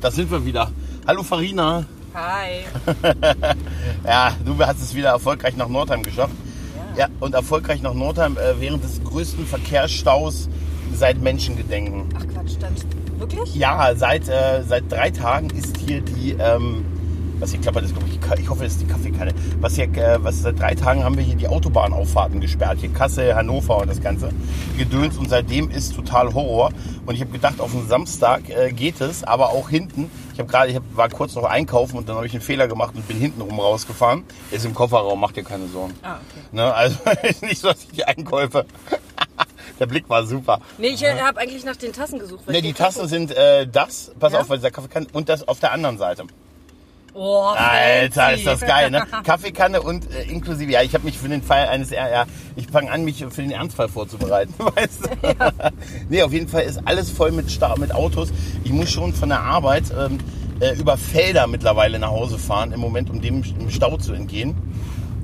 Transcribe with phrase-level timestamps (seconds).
[0.00, 0.70] Ja, da sind wir wieder.
[1.06, 1.84] Hallo Farina.
[2.14, 2.64] Hi.
[4.04, 6.34] Ja, du hast es wieder erfolgreich nach Nordheim geschafft.
[6.96, 10.48] Ja, und erfolgreich nach Nordheim äh, während des größten Verkehrsstaus
[10.94, 12.08] seit Menschengedenken.
[12.16, 12.86] Ach Quatsch, stand
[13.18, 13.54] wirklich?
[13.54, 16.84] Ja, seit, äh, seit drei Tagen ist hier die, ähm,
[17.40, 19.32] was hier klappert, ist, glaube ich, ich hoffe, das ist die Kaffeekanne.
[19.60, 22.78] Was hier, äh, was seit drei Tagen haben wir hier die Autobahnauffahrten gesperrt.
[22.80, 24.30] Hier Kassel, Hannover und das ganze
[24.78, 25.16] Gedöns.
[25.16, 26.70] Und seitdem ist total Horror.
[27.06, 30.10] Und ich habe gedacht, auf den Samstag äh, geht es, aber auch hinten.
[30.32, 32.68] Ich habe gerade, ich hab, war kurz noch einkaufen und dann habe ich einen Fehler
[32.68, 34.24] gemacht und bin hinten rum rausgefahren.
[34.50, 35.94] Ist im Kofferraum, macht dir keine Sorgen.
[36.02, 36.44] Ah, okay.
[36.52, 36.72] Ne?
[36.74, 38.64] Also ist nicht so, dass ich die Einkäufe.
[39.80, 40.60] Der Blick war super.
[40.76, 42.46] Nee, ich äh, habe eigentlich nach den Tassen gesucht.
[42.46, 44.40] Ne, ich die Kaffee- Tassen sind äh, das, pass Ja?
[44.40, 46.24] auf, weil dieser Kaffeekanne und das auf der anderen Seite.
[47.12, 49.02] Oh, Alter, ist das geil, ne?
[49.24, 52.68] Kaffeekanne und äh, inklusive, ja, ich habe mich für den Fall eines, ja, ja, ich
[52.68, 55.34] fange an, mich für den Ernstfall vorzubereiten, weißt du?
[56.08, 58.28] Nee, auf jeden Fall ist alles voll mit, Sta mit Autos.
[58.62, 60.18] Ich muss schon von der Arbeit ähm,
[60.60, 64.54] äh, über Felder mittlerweile nach Hause fahren, im Moment, um dem Stau zu entgehen.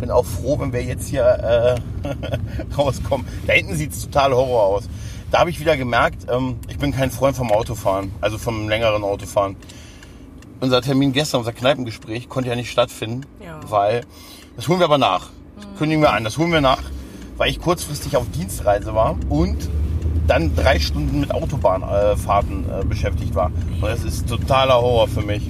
[0.01, 3.27] Bin auch froh, wenn wir jetzt hier äh, rauskommen.
[3.47, 4.89] Da hinten sieht's total Horror aus.
[5.31, 9.05] Da habe ich wieder gemerkt, ähm, ich bin kein Freund vom Autofahren, also vom längeren
[9.05, 9.57] Autofahren
[10.61, 13.61] unser Termin gestern, unser Kneipengespräch, konnte ja nicht stattfinden, Ja.
[13.69, 14.03] weil,
[14.57, 15.31] das holen wir aber nach.
[15.57, 16.83] Das kündigen wir an, das holen wir nach,
[17.37, 19.69] weil ich kurzfristig auf Dienstreise war und
[20.27, 23.47] dann drei Stunden mit Autobahnfahrten äh, beschäftigt war.
[23.81, 25.49] Und das ist totaler Horror für mich.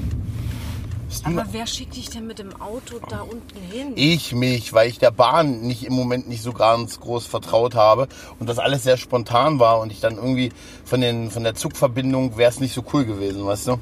[1.24, 3.92] Aber wer schickt dich denn mit dem Auto da unten hin?
[3.94, 8.08] Ich mich, weil ich der Bahn nicht im Moment nicht so ganz groß vertraut habe
[8.38, 10.50] und das alles sehr spontan war und ich dann irgendwie
[10.84, 13.78] von, den, von der Zugverbindung wäre es nicht so cool gewesen, weißt du?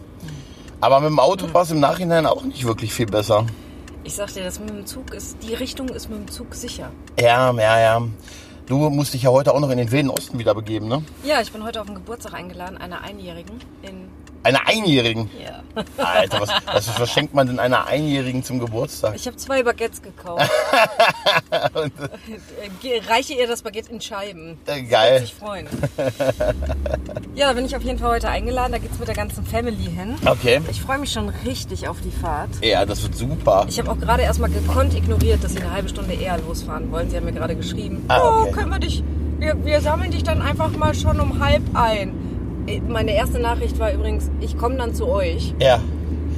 [0.85, 3.47] Aber mit dem Auto war es im Nachhinein auch nicht wirklich viel besser.
[4.03, 6.91] Ich sag dir, das mit dem Zug ist, die Richtung ist mit dem Zug sicher.
[7.19, 8.03] Ja, ja, ja.
[8.67, 11.03] Du musst dich ja heute auch noch in den wilden Osten wieder begeben, ne?
[11.23, 14.11] Ja, ich bin heute auf den Geburtstag eingeladen, einer Einjährigen in.
[14.45, 15.31] Einer Einjährigen.
[15.43, 15.63] Ja.
[15.97, 19.15] Alter, was, was verschenkt man denn einer Einjährigen zum Geburtstag?
[19.17, 20.49] Ich habe zwei Baguettes gekauft.
[22.81, 24.59] Ge- Reiche ihr das Baguette in Scheiben.
[24.67, 25.21] Äh, Sie wird geil.
[25.21, 25.67] sich freuen.
[27.35, 28.73] ja, da bin ich auf jeden Fall heute eingeladen.
[28.73, 30.15] Da geht's mit der ganzen Family hin.
[30.27, 30.61] Okay.
[30.71, 32.51] Ich freue mich schon richtig auf die Fahrt.
[32.63, 33.67] Ja, das wird super.
[33.69, 37.11] Ich habe auch gerade erstmal gekonnt ignoriert, dass sie eine halbe Stunde eher losfahren wollen.
[37.11, 38.49] Sie haben mir gerade geschrieben, Ah, okay.
[38.51, 39.03] oh, können wir dich,
[39.39, 42.13] wir, wir sammeln dich dann einfach mal schon um halb ein.
[42.67, 45.55] Äh, Meine erste Nachricht war übrigens, ich komme dann zu euch.
[45.61, 45.79] Ja,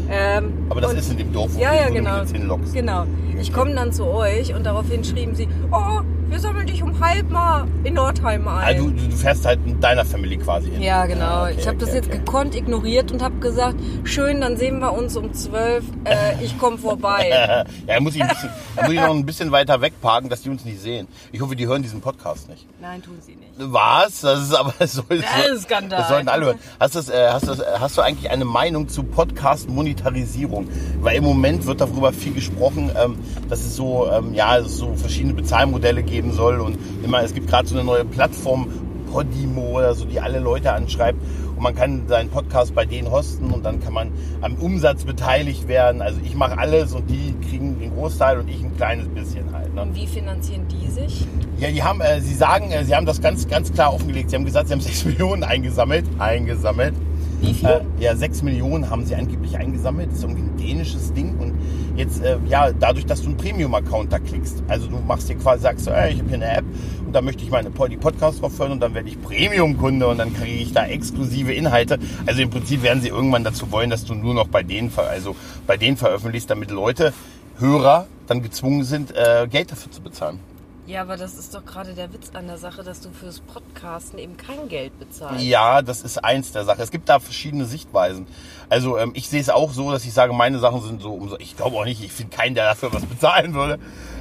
[0.08, 2.18] Ähm, aber das und- ist in dem Dorf, wo, ja, du- ja, du genau.
[2.18, 2.74] jetzt hinlockst.
[2.74, 3.04] Genau.
[3.40, 7.30] Ich komme dann zu euch und daraufhin schrieben sie, oh, wir sammeln dich um halb
[7.30, 8.64] mal in Nordheim ein.
[8.64, 10.82] Ah, du, du fährst halt mit deiner Family quasi hin.
[10.82, 11.24] Ja, genau.
[11.24, 12.18] Ah, okay, ich habe das okay, jetzt okay.
[12.18, 15.84] gekonnt ignoriert und habe gesagt, schön, dann sehen wir uns um zwölf.
[16.04, 17.28] Äh, ich komme vorbei.
[17.30, 20.50] ja, da muss ich, ein bisschen, muss ich noch ein bisschen weiter wegparken, dass die
[20.50, 21.06] uns nicht sehen.
[21.32, 22.66] Ich hoffe, die hören diesen Podcast nicht.
[22.80, 23.52] Nein, tun sie nicht.
[23.58, 24.20] Was?
[24.20, 26.00] Das ist aber das soll, Das ist Skandal.
[26.00, 26.58] Das sollten alle hören.
[26.80, 30.68] Hast, du das, äh, hast, das, hast du eigentlich eine Meinung zu Podcast-Monetarisierung?
[31.00, 35.34] Weil im Moment wird darüber viel gesprochen, ähm, dass es so, ähm, ja, so verschiedene
[35.34, 38.68] Bezahlmodelle geben soll und immer, es gibt gerade so eine neue Plattform,
[39.12, 41.18] Podimo oder so, die alle Leute anschreibt
[41.56, 44.10] und man kann seinen Podcast bei denen hosten und dann kann man
[44.40, 46.00] am Umsatz beteiligt werden.
[46.02, 49.74] Also ich mache alles und die kriegen den Großteil und ich ein kleines bisschen halt.
[49.74, 49.82] Ne?
[49.82, 51.26] Und wie finanzieren die sich?
[51.58, 54.30] Ja, die haben, äh, sie sagen, äh, sie haben das ganz, ganz klar offengelegt.
[54.30, 56.04] Sie haben gesagt, sie haben 6 Millionen eingesammelt.
[56.18, 56.94] Eingesammelt.
[57.40, 57.68] Wie viel?
[57.68, 60.10] Äh, ja, 6 Millionen haben sie angeblich eingesammelt.
[60.10, 61.36] Das ist irgendwie ein dänisches Ding.
[61.38, 61.54] Und
[61.96, 64.62] jetzt, äh, ja, dadurch, dass du einen Premium-Account da klickst.
[64.68, 66.64] Also du machst dir quasi, sagst ey, ich habe hier eine App
[67.06, 70.18] und da möchte ich meine die Podcast drauf hören und dann werde ich Premium-Kunde und
[70.18, 71.98] dann kriege ich da exklusive Inhalte.
[72.26, 75.36] Also im Prinzip werden sie irgendwann dazu wollen, dass du nur noch bei denen, also
[75.66, 77.12] bei denen veröffentlichst, damit Leute,
[77.58, 80.40] Hörer, dann gezwungen sind, äh, Geld dafür zu bezahlen.
[80.86, 84.18] Ja, aber das ist doch gerade der Witz an der Sache, dass du fürs Podcasten
[84.18, 85.44] eben kein Geld bezahlst.
[85.44, 86.80] Ja, das ist eins der Sachen.
[86.80, 88.26] Es gibt da verschiedene Sichtweisen.
[88.68, 91.36] Also ähm, ich sehe es auch so, dass ich sage, meine Sachen sind so umso.
[91.38, 93.78] Ich glaube auch nicht, ich finde keinen, der dafür was bezahlen würde.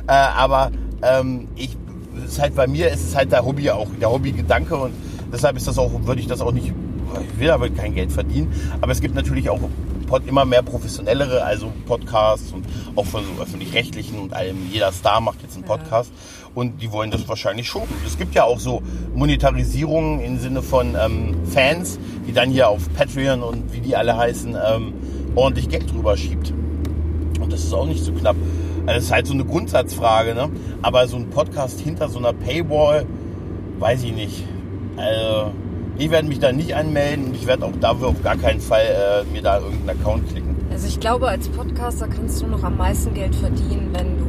[0.08, 0.72] Äh, aber
[1.04, 1.78] ähm, ich
[2.18, 4.94] es ist halt bei mir ist es halt der Hobby auch, der Hobbygedanke und
[5.32, 6.68] deshalb ist das auch, würde ich das auch nicht.
[6.68, 8.54] Ich will aber kein Geld verdienen.
[8.82, 9.60] Aber es gibt natürlich auch
[10.26, 12.66] immer mehr professionellere, also Podcasts und
[12.96, 14.70] auch von so öffentlich-rechtlichen und allem.
[14.72, 16.12] Jeder Star macht jetzt einen Podcast
[16.56, 17.84] und die wollen das wahrscheinlich schon.
[18.06, 18.82] Es gibt ja auch so
[19.14, 24.18] Monetarisierungen im Sinne von ähm, Fans, die dann hier auf Patreon und wie die alle
[24.18, 24.94] heißen, ähm,
[25.36, 26.54] ordentlich Geld drüber schiebt.
[27.40, 28.36] Und das ist auch nicht so knapp.
[28.88, 30.50] Also das ist halt so eine Grundsatzfrage, ne?
[30.82, 33.06] Aber so ein Podcast hinter so einer Paywall,
[33.80, 34.44] weiß ich nicht.
[34.96, 35.52] Also,
[35.98, 38.84] ich werde mich da nicht anmelden und ich werde auch dafür auf gar keinen Fall
[38.84, 40.56] äh, mir da irgendeinen Account klicken.
[40.72, 44.25] Also ich glaube, als Podcaster kannst du noch am meisten Geld verdienen, wenn du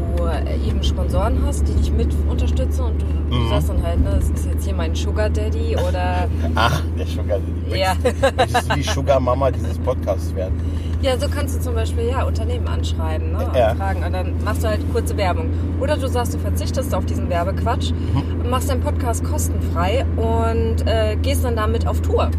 [0.66, 3.50] eben Sponsoren hast, die dich mit unterstützen und du Mhm.
[3.50, 4.10] das dann halt, ne?
[4.20, 6.28] Das ist jetzt hier mein Sugar Daddy oder.
[6.54, 7.80] Ach, der Sugar Daddy.
[7.80, 7.94] Ja.
[8.36, 10.54] Möchtest du die Sugar Mama dieses Podcasts werden?
[11.02, 13.46] Ja, so kannst du zum Beispiel ja Unternehmen anschreiben, ne?
[13.54, 13.72] Ja.
[13.72, 15.50] Und fragen und dann machst du halt kurze Werbung.
[15.80, 18.48] Oder du sagst, du verzichtest auf diesen Werbequatsch, Mhm.
[18.48, 22.30] machst deinen Podcast kostenfrei und äh, gehst dann damit auf Tour.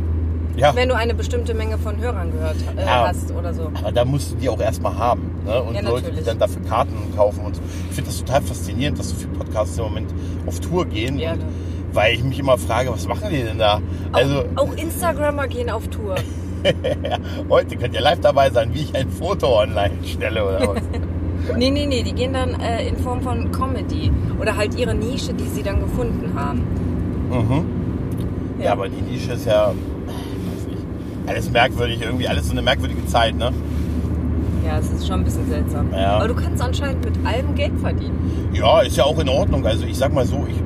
[0.57, 0.75] Ja.
[0.75, 3.07] Wenn du eine bestimmte Menge von Hörern gehört äh, Ja.
[3.09, 3.71] hast oder so.
[3.75, 5.31] Aber da musst du die auch erstmal haben.
[5.45, 5.61] Ne?
[5.61, 7.61] Und Ja, Leute, die dann dafür Karten kaufen und so.
[7.89, 10.09] Ich finde das total faszinierend, dass so viele Podcasts im Moment
[10.47, 11.19] auf Tour gehen.
[11.19, 11.45] Ja, und, ne.
[11.93, 13.81] weil ich mich immer frage, was machen die denn da?
[14.11, 16.15] Also Auch Instagrammer gehen auf Tour.
[17.49, 20.81] heute könnt ihr live dabei sein, wie ich ein Foto online stelle oder was.
[21.55, 24.11] Nee, nee, nee, die gehen dann äh, in Form von Comedy.
[24.41, 26.61] Oder halt ihre Nische, die sie dann gefunden haben.
[27.29, 27.65] mhm.
[28.61, 29.71] Ja, aber die Nische ist ja,
[31.27, 33.51] alles merkwürdig, irgendwie alles so eine merkwürdige Zeit, ne?
[34.65, 35.91] Ja, es ist schon ein bisschen seltsam.
[35.91, 36.17] Ja.
[36.17, 38.49] Aber du kannst anscheinend mit allem Geld verdienen.
[38.53, 39.65] Ja, ist ja auch in Ordnung.
[39.65, 40.57] Also ich sag mal so, ich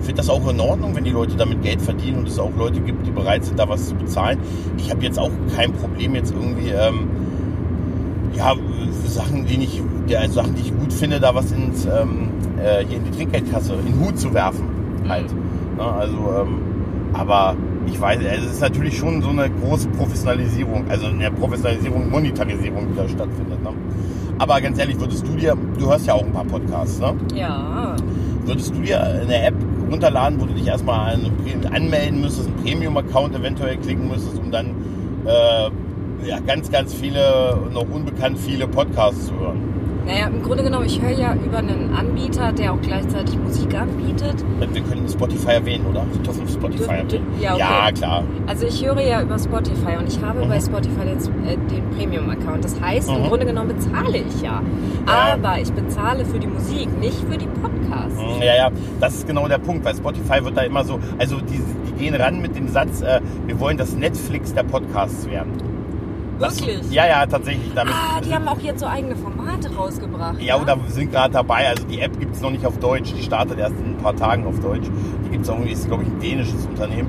[0.00, 2.80] finde das auch in Ordnung, wenn die Leute damit Geld verdienen und es auch Leute
[2.80, 4.38] gibt, die bereit sind, da was zu bezahlen.
[4.78, 7.08] Ich habe jetzt auch kein Problem jetzt irgendwie, ähm,
[8.34, 8.54] ja,
[9.06, 9.82] Sachen, die ich,
[10.16, 12.28] also Sachen, die ich gut finde, da was ins, ähm,
[12.62, 14.64] äh, hier in die Trinkgeldkasse, in den Hut zu werfen,
[15.08, 15.32] halt.
[15.76, 16.58] Ne, also, ähm,
[17.12, 17.56] aber
[17.86, 22.88] ich weiß, also es ist natürlich schon so eine große Professionalisierung, also eine Professionalisierung, Monetarisierung,
[22.92, 23.62] die da stattfindet.
[23.62, 23.70] Ne?
[24.38, 27.14] Aber ganz ehrlich, würdest du dir, du hörst ja auch ein paar Podcasts, ne?
[27.34, 27.94] Ja.
[28.44, 29.54] Würdest du dir eine App
[29.90, 31.30] runterladen, wo du dich erstmal an-
[31.72, 34.66] anmelden müsstest, einen Premium-Account eventuell klicken müsstest, um dann
[35.24, 39.60] äh, ja, ganz, ganz viele, noch unbekannt viele Podcasts zu hören?
[40.06, 44.34] Naja, im Grunde genommen, ich höre ja über einen Anbieter, der auch gleichzeitig Musik anbietet.
[44.72, 46.04] Wir können Spotify erwähnen, oder?
[46.12, 47.26] Wir dürfen Spotify erwähnen.
[47.40, 47.60] ja, okay.
[47.86, 48.22] ja, klar.
[48.46, 50.48] Also ich höre ja über Spotify und ich habe Mhm.
[50.50, 52.64] bei Spotify den, äh, den Premium-Account.
[52.64, 53.16] Das heißt, Mhm.
[53.16, 54.60] im Grunde genommen bezahle ich ja.
[55.06, 55.34] Ja.
[55.34, 58.18] Aber ich bezahle für die Musik, nicht für die Podcasts.
[58.20, 58.70] Mm, Ja, ja,
[59.00, 62.14] das ist genau der Punkt, weil Spotify wird da immer so, also die, die gehen
[62.14, 65.52] ran mit dem Satz, äh, wir wollen das Netflix der Podcasts werden.
[66.38, 66.90] Das, Wirklich?
[66.90, 67.72] Ja, ja, tatsächlich.
[67.74, 70.40] Damit, Ah, die haben auch jetzt so eigene Formate rausgebracht.
[70.40, 70.62] Ja, ne?
[70.62, 71.68] oder wir sind gerade dabei.
[71.68, 73.12] Also die App gibt es noch nicht auf Deutsch.
[73.16, 74.86] Die startet erst in ein paar Tagen auf Deutsch.
[75.26, 77.08] Die gibt es auch irgendwie, ist glaube ich ein dänisches Unternehmen.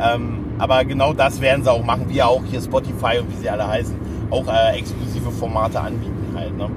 [0.00, 3.36] Ähm, aber genau das werden sie auch machen, wie ja auch hier Spotify und wie
[3.40, 3.94] sie alle heißen,
[4.30, 6.56] auch äh, exklusive Formate anbieten halt.
[6.56, 6.68] Ne?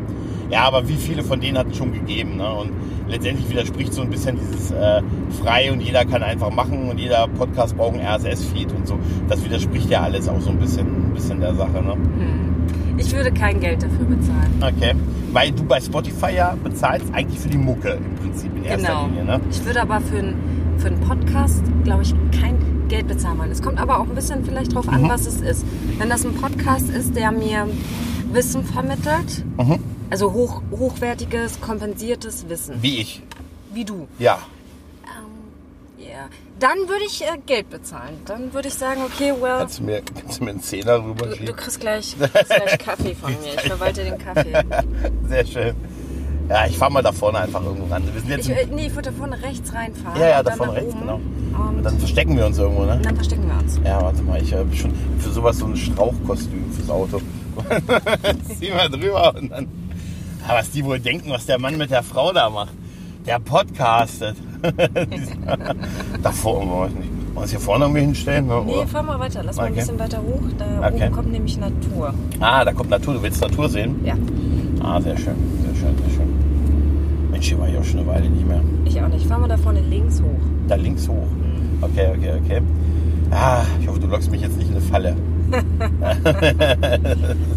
[0.49, 2.37] Ja, aber wie viele von denen hat es schon gegeben.
[2.37, 2.49] Ne?
[2.49, 2.71] Und
[3.09, 5.01] letztendlich widerspricht so ein bisschen dieses äh,
[5.41, 8.97] frei und jeder kann einfach machen und jeder Podcast braucht einen RSS-Feed und so.
[9.27, 11.83] Das widerspricht ja alles auch so ein bisschen, ein bisschen der Sache.
[11.83, 11.95] Ne?
[12.97, 14.51] Ich würde kein Geld dafür bezahlen.
[14.61, 14.93] Okay.
[15.33, 19.05] Weil du bei Spotify ja bezahlst eigentlich für die Mucke im Prinzip in erster Genau.
[19.07, 19.41] Linie, ne?
[19.51, 20.35] Ich würde aber für, einen-
[20.77, 22.55] für einen Podcast, glaube ich, kein
[22.87, 23.51] Geld bezahlen wollen.
[23.51, 25.09] Es kommt aber auch ein bisschen vielleicht drauf an, Mhm.
[25.09, 25.65] was es ist.
[25.99, 27.67] Wenn das ein Podcast ist, der mir
[28.31, 29.79] Wissen vermittelt, Mhm.
[30.09, 33.21] Also hoch, hochwertiges, kompensiertes Wissen, Wie ich.
[33.73, 34.39] wie du, Ja.
[35.03, 36.27] ähm, ja,
[36.59, 38.15] dann würde ich äh, Geld bezahlen.
[38.25, 41.09] Dann würde ich sagen, okay, well, Kannst du mir, kannst du mir einen Zehner du,
[41.09, 41.45] rüberschieben?
[41.47, 43.53] du kriegst gleich, du kriegst gleich Kaffee von mir.
[43.55, 44.53] Ich verwalte den Kaffee.
[45.27, 45.75] Sehr schön.
[46.49, 48.03] Ja, ich fahr mal da vorne einfach irgendwo ran.
[48.13, 50.19] Wir sind jetzt Ich, äh, nee, ich würde da vorne rechts reinfahren.
[50.21, 51.01] Ja, ja, da vorne rechts, oben.
[51.01, 51.19] genau.
[51.59, 52.99] Und dann verstecken wir uns irgendwo, ne?
[53.03, 53.77] dann verstecken wir uns.
[53.83, 57.19] Ja, warte mal, ich habe schon für sowas so ein Strauchkostüm fürs Auto.
[58.59, 59.67] Zieh mal drüber und dann.
[60.47, 62.73] Ja, was die wohl denken, was der Mann mit der Frau da macht.
[63.25, 64.35] Der podcastet.
[66.23, 67.09] da vorne, weiß nicht.
[67.09, 68.47] Wollen wir uns hier vorne irgendwie hinstellen?
[68.47, 68.63] Ne?
[68.65, 68.87] Nee, oder?
[68.87, 69.43] fahr mal weiter.
[69.43, 69.81] Lass mal ein Okay.
[69.81, 70.41] bisschen weiter hoch.
[70.57, 71.03] Da Okay.
[71.07, 72.13] oben kommt nämlich Natur.
[72.39, 73.15] Ah, da kommt Natur.
[73.15, 73.99] Du willst Natur sehen?
[74.05, 74.15] Ja,
[74.81, 77.29] Ah, sehr schön, sehr schön, sehr schön.
[77.31, 78.61] Mensch, hier war ich auch schon eine Weile nicht mehr.
[78.85, 79.25] ich auch nicht.
[79.27, 80.39] Fahr mal da vorne links hoch.
[80.67, 81.27] Da links hoch.
[81.81, 82.61] Okay, okay, okay.
[83.31, 85.15] Ah, ich hoffe, du lockst mich jetzt nicht in eine Falle.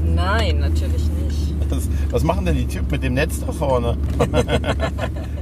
[0.15, 1.20] Nein, natürlich nicht.
[1.71, 3.97] Was, was machen denn die Typen mit dem Netz da vorne?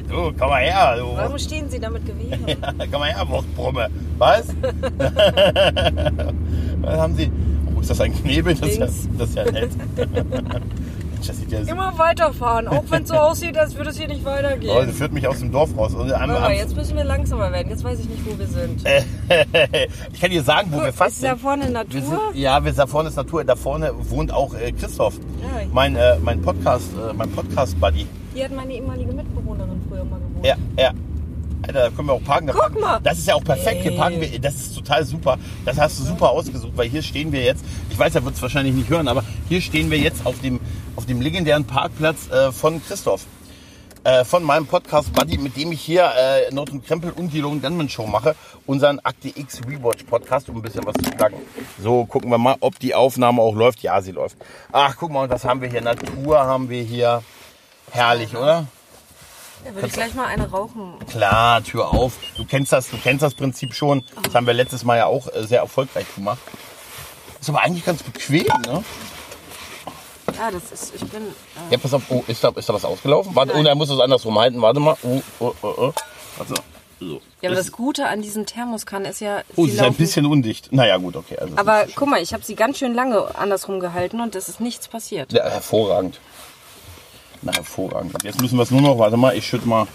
[0.09, 1.17] du, komm mal her, du.
[1.17, 2.47] Warum stehen Sie da mit Gewehren?
[2.49, 3.89] Ja, komm mal her, Wurstbrumme.
[4.19, 4.49] Was?
[6.81, 7.31] Was haben sie?
[7.75, 8.55] Oh, ist das ein Knebel?
[8.55, 8.87] Das ist ja,
[9.19, 9.71] das ist ja nett.
[11.27, 14.25] Das sieht ja Immer weiterfahren, auch wenn es so aussieht, als würde es hier nicht
[14.25, 14.87] weitergehen.
[14.87, 15.95] das führt mich aus dem Dorf raus.
[15.95, 17.69] Und am, Aber jetzt müssen wir langsamer werden.
[17.71, 18.83] Jetzt weiß ich nicht, wo wir sind.
[20.13, 21.41] ich kann dir sagen, wo wir fast ist da sind.
[21.41, 22.01] vorne Wir Natur?
[22.01, 23.45] sind, ja, wir, da vorne ist Natur.
[23.45, 28.07] Da vorne wohnt auch äh, Christoph, Ja, mein, äh, mein Podcast, äh, mein Podcast-Buddy.
[28.35, 30.45] Hier hat meine ehemalige Mitbewohnerin früher mal gewohnt.
[30.47, 30.93] Ja, ja.
[31.67, 32.49] Alter, da können wir auch parken.
[32.49, 32.81] Guck parken.
[32.81, 33.01] mal.
[33.01, 33.83] Das ist ja auch perfekt.
[33.83, 34.39] Hier parken wir.
[34.39, 35.39] Das ist total super.
[35.65, 37.65] Das hast du super ausgesucht, weil hier stehen wir jetzt.
[37.91, 40.61] Ich weiß, er wird es wahrscheinlich nicht hören, aber hier stehen wir jetzt auf dem,
[40.97, 43.27] auf dem legendären Parkplatz äh, von Christoph.
[44.05, 47.41] Äh, von meinem Podcast Buddy, mit dem ich hier äh, Nord und Krempel und die
[47.41, 48.37] Logan Gunman Show mache.
[48.65, 51.37] Unseren Akte X Rewatch Podcast, um ein bisschen was zu sagen.
[51.83, 53.83] So, gucken wir mal, ob die Aufnahme auch läuft.
[53.83, 54.37] Ja, sie läuft.
[54.73, 55.83] Ach, guck mal, und was haben wir hier?
[55.83, 57.23] Natur haben wir hier.
[57.91, 58.67] Herrlich, oder?
[59.65, 60.95] Ja, würde ich gleich mal eine rauchen.
[61.11, 62.13] Klar, Tür auf.
[62.37, 64.05] Du kennst das, du kennst das Prinzip schon.
[64.23, 66.39] Das haben wir letztes Mal ja auch äh, sehr erfolgreich gemacht.
[67.41, 68.85] Ist aber eigentlich ganz bequem, ne?
[70.37, 71.23] Ja, das ist, ich bin.
[71.23, 72.03] Äh, Ja, pass auf.
[72.11, 73.35] Oh, ist da, ist da was ausgelaufen?
[73.35, 74.61] Warte, oh, er muss es andersrum halten.
[74.63, 74.97] Warte mal.
[75.03, 75.93] Oh, oh, oh, oh.
[76.37, 76.55] Warte.
[77.01, 77.21] So.
[77.43, 79.43] ja, aber das Gute an diesen Thermoskannen ist ja.
[79.55, 80.73] Oh, sie sie ist ein laufen- bisschen undicht.
[80.73, 81.39] Naja, gut, okay.
[81.39, 84.61] Also, Aber guck mal, ich habe sie ganz schön lange andersrum gehalten und es ist
[84.61, 85.33] nichts passiert.
[85.33, 86.19] Ja, hervorragend.
[87.43, 88.15] Na, hervorragend.
[88.25, 89.87] Jetzt müssen wir es nur noch, warte mal, ich schütte mal,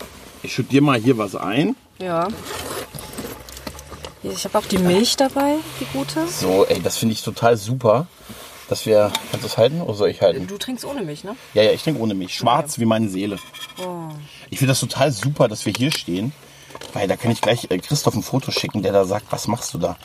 [0.41, 1.75] ich schütte dir mal hier was ein.
[1.99, 2.27] Ja.
[4.23, 6.25] Ich habe auch die Milch dabei, die gute.
[6.27, 8.07] So, ey, das finde ich total super,
[8.69, 10.47] dass wir, kannst du es halten oder soll ich halten?
[10.47, 11.35] Du trinkst ohne Milch, ne?
[11.53, 12.33] Ja, ja, ich trinke ohne Milch.
[12.33, 13.37] Schwarz wie meine Seele.
[13.79, 14.07] Oh.
[14.49, 16.31] Ich finde das total super, dass wir hier stehen.
[16.91, 19.73] Weil da kann ich gleich äh, Christoph ein Foto schicken, der da sagt, was machst
[19.73, 19.95] du da?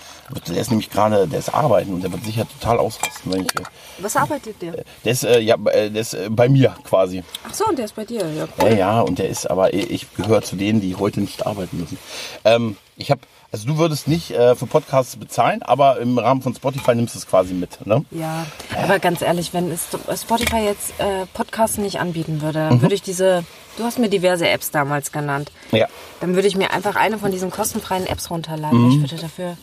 [0.48, 3.54] Der ist nämlich gerade, der ist arbeiten und der wird sicher total ausrasten, wenn ich.
[3.58, 3.64] äh,
[3.98, 4.84] Was arbeitet der?
[5.04, 7.22] Der ist, äh, ja, äh, der ist äh, bei mir quasi.
[7.48, 8.20] Ach so, und der ist bei dir.
[8.20, 8.72] Ja, Ja, cool.
[8.78, 11.98] ja, und der ist aber, ich gehöre zu denen, die heute nicht arbeiten müssen.
[12.44, 13.20] Ähm, ich habe,
[13.52, 17.18] also du würdest nicht äh, für Podcasts bezahlen, aber im Rahmen von Spotify nimmst du
[17.20, 18.04] es quasi mit, ne?
[18.10, 18.44] Ja,
[18.76, 22.82] aber ganz ehrlich, wenn Spotify jetzt äh, Podcasts nicht anbieten würde, Mhm.
[22.82, 23.44] würde ich diese,
[23.76, 25.86] du hast mir diverse Apps damals genannt, Ja.
[26.20, 28.82] dann würde ich mir einfach eine von diesen kostenfreien Apps runterladen.
[28.82, 28.90] Mhm.
[28.90, 29.56] Ich würde dafür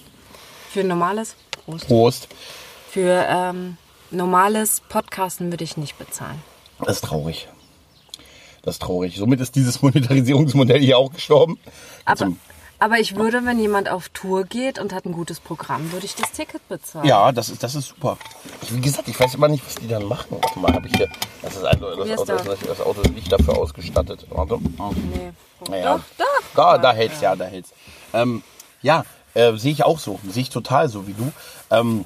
[0.71, 2.27] für ein normales, Prost, Prost.
[2.89, 3.77] für ähm,
[4.11, 6.41] normales Podcasten würde ich nicht bezahlen.
[6.79, 7.47] Das ist traurig.
[8.61, 9.15] Das ist traurig.
[9.17, 11.59] Somit ist dieses Monetarisierungsmodell hier auch gestorben.
[12.05, 12.39] Aber, Zum-
[12.85, 16.13] aber ich würde, wenn jemand auf Tour geht und hat ein gutes Programm, würde ich
[16.13, 17.03] das Ticket bezahlen.
[17.07, 18.15] Ja, das ist, das ist super.
[18.61, 20.37] Ich, wie gesagt, ich weiß immer nicht, was die dann machen.
[20.39, 21.09] Warte mal, habe ich hier.
[21.41, 22.43] Das ist also, das, Wie ist Auto, das?
[22.43, 24.27] das, das Auto ist nicht dafür ausgestattet.
[24.29, 24.59] Warte.
[24.59, 25.31] Nee.
[25.67, 25.95] Naja.
[25.95, 26.55] Doch, doch.
[26.55, 27.71] Da, da hält's, ja, da hält's.
[28.13, 28.43] Ähm,
[28.83, 30.19] ja, äh, sehe ich auch so.
[30.29, 31.33] Sehe ich total so wie du.
[31.71, 32.05] Ähm,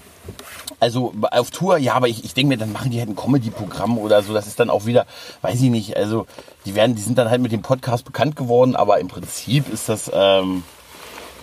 [0.80, 3.98] also auf Tour, ja, aber ich, ich denke mir, dann machen die halt ein Comedy-Programm
[3.98, 4.34] oder so.
[4.34, 5.06] Das ist dann auch wieder,
[5.42, 6.26] weiß ich nicht, also
[6.66, 9.90] die werden, die sind dann halt mit dem Podcast bekannt geworden, aber im Prinzip ist
[9.90, 10.64] das, ähm,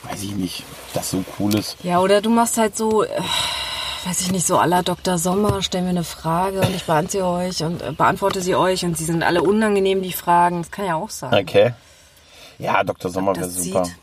[0.04, 0.64] weiß ich nicht,
[0.94, 1.76] das so cool ist.
[1.82, 3.08] Ja, oder du machst halt so, äh,
[4.06, 5.18] weiß ich nicht, so aller Dr.
[5.18, 8.84] Sommer, stell mir eine Frage und ich beantworte sie euch und äh, beantworte sie euch
[8.84, 10.62] und sie sind alle unangenehm, die Fragen.
[10.62, 11.34] Das kann ja auch sein.
[11.34, 11.74] Okay.
[12.58, 13.10] Ja, Dr.
[13.10, 13.84] Sommer wäre super.
[13.84, 13.96] sieht.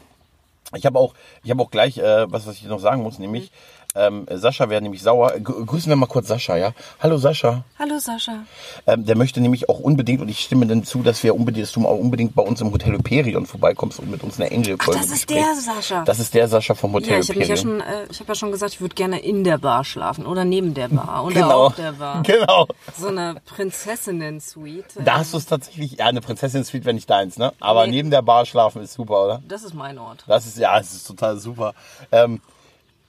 [0.76, 1.14] Ich habe auch,
[1.44, 3.52] ich habe auch gleich äh, was, was ich noch sagen muss, nämlich
[3.96, 5.34] ähm, Sascha wäre nämlich sauer.
[5.40, 6.72] G grüßen wir mal kurz Sascha, ja?
[7.00, 7.64] Hallo Sascha.
[7.78, 8.44] Hallo Sascha.
[8.88, 11.74] Ähm, der möchte nämlich auch unbedingt, und ich stimme dann zu, dass wir unbedingt, dass
[11.74, 15.12] du auch unbedingt bei uns im Hotel Hyperion vorbeikommst und mit uns eine Angel-Folge das
[15.12, 16.04] ist der Sascha.
[16.06, 17.82] Das ist der Sascha vom Hotel Ja, ich habe mich ja Hyperion.
[17.82, 20.44] schon, äh, ich habe ja schon gesagt, ich würde gerne in der Bar schlafen oder
[20.44, 21.66] neben der Bar oder genau.
[21.68, 22.24] auf der Bar.
[22.24, 22.68] Genau.
[22.98, 24.86] So eine Prinzessinnen-Suite.
[25.06, 27.54] Da hast du es tatsächlich, ja, eine Prinzessin-Suite wäre nicht deins, ne?
[27.60, 27.92] Aber Nee.
[27.92, 29.42] neben der Bar schlafen ist super, oder?
[29.48, 30.24] Das ist mein Ort.
[30.28, 31.74] Das ist, ja, es ist total super.
[32.12, 32.42] Ähm,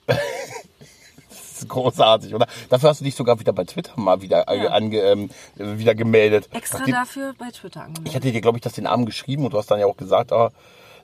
[1.63, 2.47] ist großartig, oder?
[2.69, 4.71] Dafür hast du dich sogar wieder bei Twitter mal wieder, äh, Ja.
[4.71, 6.49] ange, ähm, wieder gemeldet.
[6.53, 8.09] Extra Nachdem- dafür bei Twitter angemeldet.
[8.09, 9.97] Ich hatte dir, glaube ich, das den Abend geschrieben und du hast dann ja auch
[9.97, 10.51] gesagt, ah,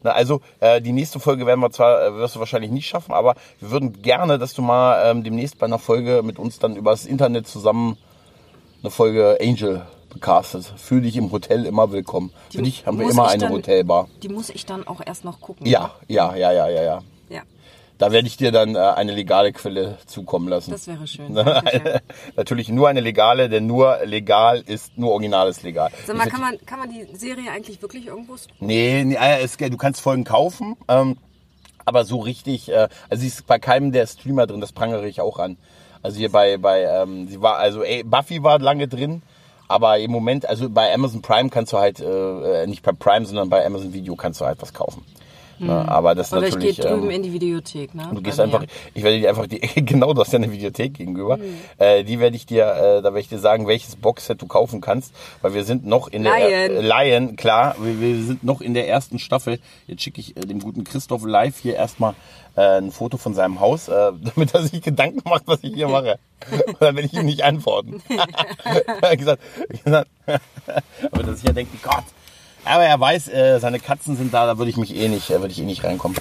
[0.03, 3.13] na, also äh, die nächste Folge werden wir zwar, äh, wirst du wahrscheinlich nicht schaffen,
[3.13, 6.75] aber wir würden gerne, dass du mal ähm, demnächst bei einer Folge mit uns dann
[6.77, 7.99] übers Internet zusammen
[8.83, 10.73] eine Folge Angel becastet.
[10.77, 12.33] Fühl dich im Hotel immer willkommen.
[12.53, 14.09] Die Für dich haben wir immer eine dann- Hotelbar.
[14.23, 15.67] Die muss ich dann auch erst noch gucken.
[15.67, 17.03] Ja, ja, ja, ja, ja, ja.
[17.29, 17.43] Ja,
[18.01, 20.71] Da werde ich dir dann äh, eine legale Quelle zukommen lassen.
[20.71, 21.35] das wäre schön.
[22.37, 25.91] Natürlich nur eine legale, denn nur legal ist, nur original ist legal.
[26.07, 28.37] Sag mal, kann man, kann man die Serie eigentlich wirklich irgendwo?
[28.59, 31.19] Nee, nee äh, es, du kannst Folgen kaufen, ähm,
[31.85, 35.21] aber so richtig, äh, also sie ist bei keinem der Streamer drin, das prangere ich
[35.21, 35.59] auch an.
[36.03, 39.21] Also hier bei, bei ähm, sie war, also ey, Buffy war lange drin,
[39.69, 43.27] aber im Moment, also bei Amazon Prime kannst du halt, äh, äh, nicht bei Prime,
[43.27, 45.05] sondern bei Amazon Video kannst du halt was kaufen.
[45.61, 46.39] Ne, aber das ist Hm.
[46.39, 46.77] Oder ich gehe natürlich.
[46.79, 48.09] drüben ähm, in die Videothek, ne?
[48.13, 48.67] Du gehst Bei einfach, mir.
[48.95, 51.39] ich werde dir einfach die, genau, du hast ja eine Videothek gegenüber.
[51.79, 54.81] Äh, die werde ich dir, äh, da werde ich dir sagen, welches Boxset du kaufen
[54.81, 55.13] kannst,
[55.43, 56.77] weil wir sind noch in der Lion.
[56.77, 59.59] äh, Lion, klar, wir, wir sind noch in der ersten Staffel.
[59.87, 62.15] Jetzt schicke ich äh, dem guten Christoph live hier erstmal
[62.57, 65.89] äh, ein Foto von seinem Haus, äh, damit er sich Gedanken macht, was ich hier
[65.89, 66.19] mache.
[66.67, 68.03] Und dann werde ich ihm nicht antworten.
[69.03, 69.43] Er gesagt,
[69.85, 70.09] gesagt,
[71.13, 72.05] aber dass ich ja denke, Gott.
[72.65, 75.41] Aber er weiß, äh, seine Katzen sind da, da würde ich mich eh nicht, äh,
[75.41, 76.17] würde ich eh nicht reinkommen.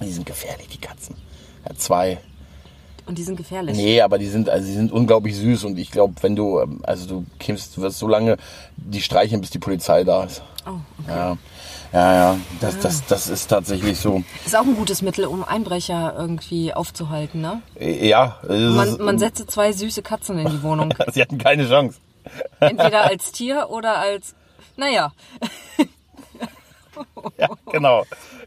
[0.00, 1.16] Die sind gefährlich, die Katzen.
[1.64, 2.18] Er hat zwei.
[3.06, 3.76] Und die sind gefährlich.
[3.76, 6.80] Nee, aber die sind, also die sind unglaublich süß und ich glaube, wenn du, ähm,
[6.84, 8.36] also du du wirst so lange
[8.76, 10.42] die streicheln, bis die Polizei da ist.
[10.66, 11.08] Oh, okay.
[11.16, 11.36] Ja,
[11.92, 12.38] ja, ja.
[12.60, 14.22] Das, das, das ist tatsächlich so.
[14.46, 17.60] Ist auch ein gutes Mittel, um Einbrecher irgendwie aufzuhalten, ne?
[17.78, 20.94] Äh, Ja, es Man, ist- man setze zwei süße Katzen in die Wohnung.
[21.12, 21.98] sie hatten keine Chance.
[22.60, 24.34] Entweder als Tier oder als,
[24.76, 25.12] naja.
[27.38, 28.04] ja, genau.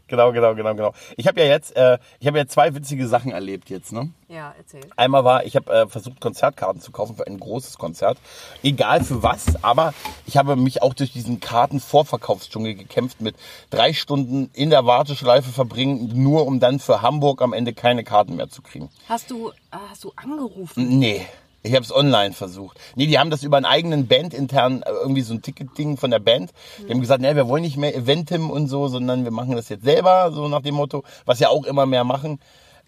[0.08, 0.94] Genau, genau, genau, genau.
[1.18, 4.10] Ich habe ja jetzt, äh, ich habe ja zwei witzige Sachen erlebt jetzt, ne?
[4.28, 4.80] Ja, erzähl.
[4.96, 8.16] Einmal war, ich habe äh, versucht, Konzertkarten zu kaufen für ein großes Konzert.
[8.62, 9.92] Egal für was, aber
[10.24, 13.36] ich habe mich auch durch diesen Kartenvorverkaufsdschungel gekämpft mit
[13.68, 18.36] drei Stunden in der Warteschleife verbringen, nur um dann für Hamburg am Ende keine Karten
[18.36, 18.88] mehr zu kriegen.
[19.10, 19.52] Hast du, äh,
[19.90, 20.98] hast du angerufen?
[20.98, 21.26] Nee.
[21.62, 22.78] Ich habe es online versucht.
[22.94, 26.10] Nee, die haben das über einen eigenen Band intern äh, irgendwie so ein Ticketing von
[26.10, 26.52] der Band.
[26.78, 29.68] Die haben gesagt, nee, wir wollen nicht mehr Eventim und so, sondern wir machen das
[29.68, 32.38] jetzt selber, so nach dem Motto, was ja auch immer mehr machen.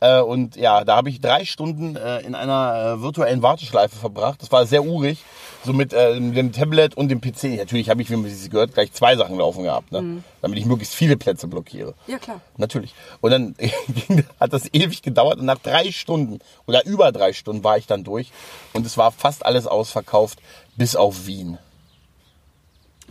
[0.01, 4.41] Äh, Und ja, da habe ich drei Stunden äh, in einer äh, virtuellen Warteschleife verbracht.
[4.43, 5.23] Das war sehr urig,
[5.65, 7.59] so mit äh, dem Tablet und dem PC.
[7.59, 10.23] Natürlich habe ich, wie man es gehört, gleich zwei Sachen laufen gehabt, ne?
[10.41, 11.95] damit ich möglichst viele Plätze blockiere.
[12.07, 12.41] Ja, klar.
[12.57, 12.95] Natürlich.
[13.21, 13.55] Und dann
[14.41, 18.03] hat das ewig gedauert und nach drei Stunden oder über drei Stunden war ich dann
[18.05, 18.33] durch
[18.73, 20.39] und es war fast alles ausverkauft,
[20.77, 21.59] bis auf Wien.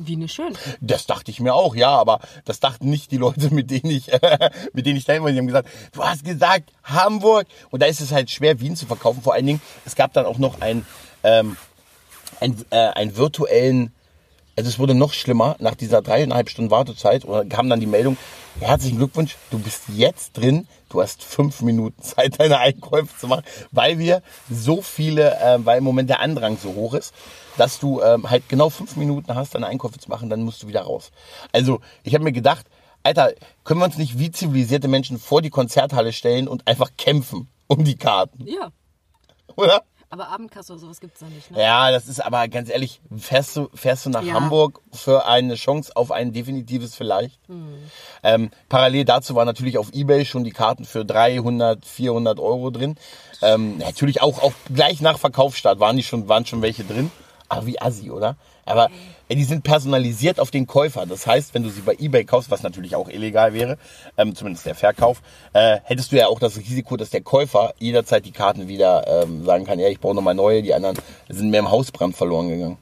[0.08, 0.58] Wien ist schön.
[0.82, 4.12] Das dachte ich mir auch, ja, aber das dachten nicht die Leute, mit denen ich,
[4.74, 5.32] mit denen ich da war.
[5.32, 7.48] Die haben gesagt, du hast gesagt Hamburg.
[7.70, 9.22] Und da ist es halt schwer, Wien zu verkaufen.
[9.22, 10.86] Vor allen Dingen, es gab dann auch noch ein,
[11.24, 11.58] ähm,
[12.40, 13.92] ein, äh, einen virtuellen,
[14.60, 18.18] also es wurde noch schlimmer, nach dieser dreieinhalb Stunden Wartezeit oder kam dann die Meldung,
[18.60, 23.44] herzlichen Glückwunsch, du bist jetzt drin, du hast fünf Minuten Zeit, deine Einkäufe zu machen,
[23.72, 27.14] weil wir so viele, äh, weil im Moment der Andrang so hoch ist,
[27.56, 30.68] dass du ähm, halt genau fünf Minuten hast, deine Einkäufe zu machen, dann musst du
[30.68, 31.12] wieder raus.
[31.54, 32.66] Also ich habe mir gedacht,
[33.04, 33.32] Alter,
[33.64, 37.86] können wir uns nicht wie zivilisierte Menschen vor die Konzerthalle stellen und einfach kämpfen um
[37.86, 38.74] die Karten, Ja.
[39.56, 39.84] oder?
[40.12, 41.62] Aber Abendkasse oder sowas gibt's da nicht, ne?
[41.62, 44.34] Ja, das ist aber ganz ehrlich, fährst du, fährst du nach Ja.
[44.34, 47.40] Hamburg für eine Chance auf ein definitives vielleicht?
[48.24, 52.96] Ähm, parallel dazu waren natürlich auf Ebay schon die Karten für 300, 400 Euro drin.
[53.44, 57.12] Ähm, natürlich auch, auch gleich nach Verkaufsstart waren die schon, waren schon welche drin.
[57.50, 58.38] Aber wie assi, oder?
[58.66, 58.90] Aber
[59.28, 61.06] äh, die sind personalisiert auf den Käufer.
[61.06, 63.78] Das heißt, wenn du sie bei eBay kaufst, was natürlich auch illegal wäre,
[64.18, 65.22] ähm, zumindest der Verkauf,
[65.54, 69.44] äh, hättest du ja auch das Risiko, dass der Käufer jederzeit die Karten wieder ähm,
[69.44, 70.98] sagen kann, ja, ich brauche nochmal neue, die anderen
[71.28, 72.78] sind mir im Hausbrand verloren gegangen.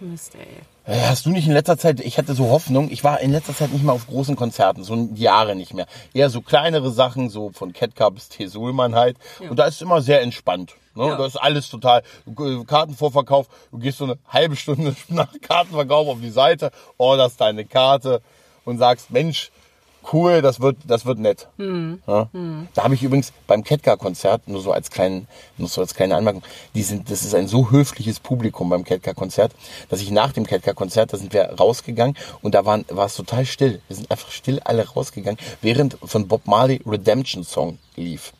[0.00, 0.62] Mist, ey.
[0.84, 3.54] Äh, Hast du nicht in letzter Zeit, ich hatte so Hoffnung, ich war in letzter
[3.54, 5.86] Zeit nicht mehr auf großen Konzerten, so Jahre nicht mehr.
[6.14, 8.46] Eher so kleinere Sachen, so von Ketka bis T.
[8.46, 9.16] Sulman halt.
[9.48, 10.74] Und da ist es immer sehr entspannt.
[10.94, 11.06] Ne?
[11.06, 11.16] Ja.
[11.16, 16.20] Da ist alles total, äh, Kartenvorverkauf, du gehst so eine halbe Stunde nach Kartenverkauf auf
[16.20, 18.20] die Seite, orderst deine Karte
[18.64, 19.50] und sagst, Mensch,
[20.12, 21.48] cool, das wird, das wird nett.
[22.06, 22.28] Ja?
[22.74, 26.42] Da habe ich übrigens beim Ketka-Konzert, nur so als kleinen, nur so als kleine Anmerkung,
[26.74, 29.52] die sind, das ist ein so höfliches Publikum beim Ketka-Konzert,
[29.88, 33.46] dass ich nach dem Ketka-Konzert, da sind wir rausgegangen und da waren, war es total
[33.46, 33.80] still.
[33.88, 38.32] Wir sind einfach still alle rausgegangen, während von Bob Marley Redemption Song lief.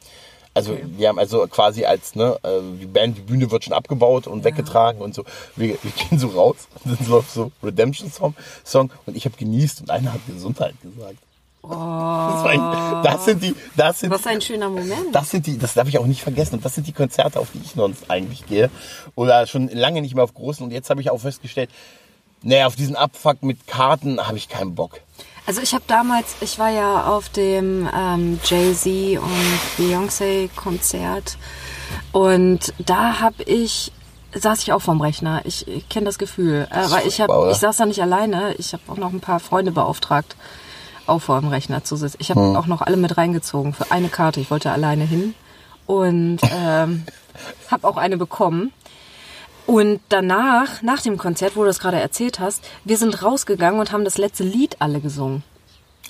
[0.54, 4.26] Also wir haben also quasi als ne, äh, die Band, die Bühne wird schon abgebaut
[4.26, 5.24] und weggetragen und so.
[5.56, 9.36] Wir, wir gehen so raus und dann läuft so Redemption Song, Song und ich habe
[9.36, 11.16] genießt und einer hat Gesundheit gesagt.
[11.62, 15.12] Das, war ein, das sind die, das sind, Was ein schöner Moment.
[15.12, 16.56] das sind die, das darf ich auch nicht vergessen.
[16.56, 18.68] Und das sind die Konzerte, auf die ich sonst eigentlich gehe.
[19.14, 20.64] Oder schon lange nicht mehr auf großen.
[20.64, 21.70] Und jetzt habe ich auch festgestellt,
[22.42, 25.00] naja, auf diesen Abfuck mit Karten habe ich keinen Bock.
[25.46, 31.36] Also ich habe damals, ich war ja auf dem ähm, Jay-Z und Beyoncé Konzert
[32.12, 33.92] und da habe ich
[34.34, 35.42] saß ich auch vorm Rechner.
[35.44, 38.54] Ich, ich kenne das Gefühl, äh, weil ich habe ich saß da nicht alleine.
[38.54, 40.36] Ich habe auch noch ein paar Freunde beauftragt,
[41.12, 42.16] auch vor dem Rechner zu sitzen.
[42.20, 42.56] Ich habe Hm.
[42.56, 44.40] auch noch alle mit reingezogen für eine Karte.
[44.40, 45.34] Ich wollte alleine hin
[45.86, 47.04] und ähm,
[47.70, 48.72] habe auch eine bekommen.
[49.66, 53.92] Und danach, nach dem Konzert, wo du das gerade erzählt hast, wir sind rausgegangen und
[53.92, 55.44] haben das letzte Lied alle gesungen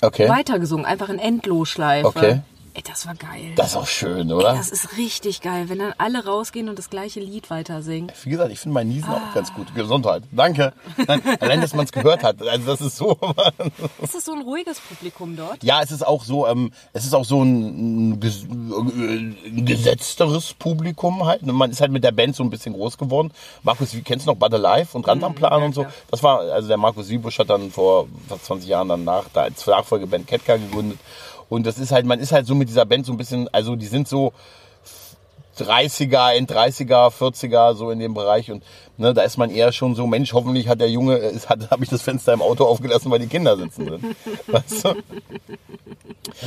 [0.01, 0.27] Okay.
[0.27, 2.07] weitergesungen, einfach in Endlosschleife.
[2.07, 2.41] Okay.
[2.75, 3.51] Ey, das war geil.
[3.55, 4.53] Das ist auch schön, oder?
[4.55, 8.11] das ist richtig geil, wenn dann alle rausgehen und das gleiche Lied weiter singen.
[8.23, 9.75] Wie gesagt, ich finde mein Niesen auch ganz gut.
[9.75, 10.23] Gesundheit.
[10.31, 10.73] Danke.
[11.07, 12.41] Nein, allein, dass man es gehört hat.
[12.41, 13.11] Also das ist so.
[14.01, 15.63] Ist das so ein ruhiges Publikum dort?
[15.63, 20.53] Ja, es ist auch so, ähm, es ist auch so ein, ein, ges- ein gesetzteres
[20.53, 21.43] Publikum halt.
[21.45, 23.31] Man ist halt mit der Band so ein bisschen groß geworden.
[23.61, 25.85] Markus, wie kennst du noch Bud Alive und Rand am Plan ja, und so?
[26.09, 29.65] Das war, also der Markus Wiebusch hat dann vor fast 20 Jahren danach da als
[29.67, 30.99] Nachfolgeband Ketka gegründet.
[31.53, 33.75] Und das ist halt, man ist halt so mit dieser Band so ein bisschen, also
[33.75, 34.33] die sind so
[35.59, 38.49] 30er, End 30er, 40er, so in dem Bereich.
[38.49, 38.63] Und
[38.97, 41.69] ne, da ist man eher schon so, Mensch, hoffentlich hat der Junge, äh, ist, hat,
[41.71, 44.15] habe ich das Fenster im Auto aufgelassen, weil die Kinder sitzen drin.
[44.47, 44.95] Weißt du?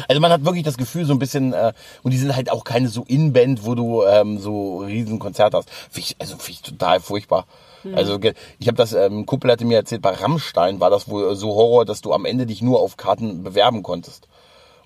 [0.09, 2.65] Also man hat wirklich das Gefühl so ein bisschen, äh, und die sind halt auch
[2.65, 5.71] keine so In-Band, wo du ähm, so riesen Konzerte hast.
[5.71, 7.47] Find ich, also finde ich total furchtbar.
[7.95, 11.09] Also ge- ich habe das, ähm, ein Kumpel hatte mir erzählt, bei Rammstein war das
[11.09, 14.27] wohl so Horror, dass du am Ende dich nur auf Karten bewerben konntest.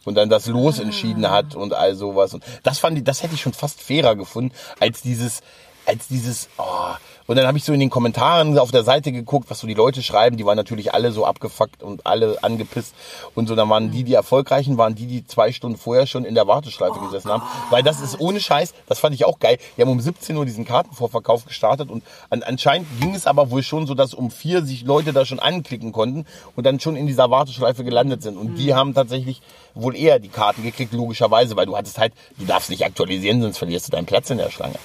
[0.05, 2.33] Und dann das Los entschieden hat und all sowas.
[2.35, 5.41] Und das fand ich, das hätte ich schon fast fairer gefunden, als dieses,
[5.87, 6.95] als dieses, oh,
[7.31, 9.75] Und dann habe ich so in den Kommentaren auf der Seite geguckt, was so die
[9.75, 10.37] Leute schreiben.
[10.37, 12.93] Die waren natürlich alle so abgefuckt und alle angepisst.
[13.37, 16.35] Und so, dann waren die, die Erfolgreichen, waren die, die zwei Stunden vorher schon in
[16.35, 17.45] der Warteschleife gesessen haben.
[17.71, 19.59] Weil das ist ohne Scheiß, das fand ich auch geil.
[19.77, 23.63] Die haben um 17 Uhr diesen Kartenvorverkauf gestartet und an, anscheinend ging es aber wohl
[23.63, 27.07] schon so, dass um vier sich Leute da schon anklicken konnten und dann schon in
[27.07, 28.39] dieser Warteschleife gelandet sind.
[28.39, 29.41] Und die haben tatsächlich
[29.75, 33.59] wohl eher die Karten gekriegt, logischerweise, weil du hattest halt, du darfst nicht aktualisieren, sonst
[33.59, 34.81] verlierst du deinen Platz in der Schlange.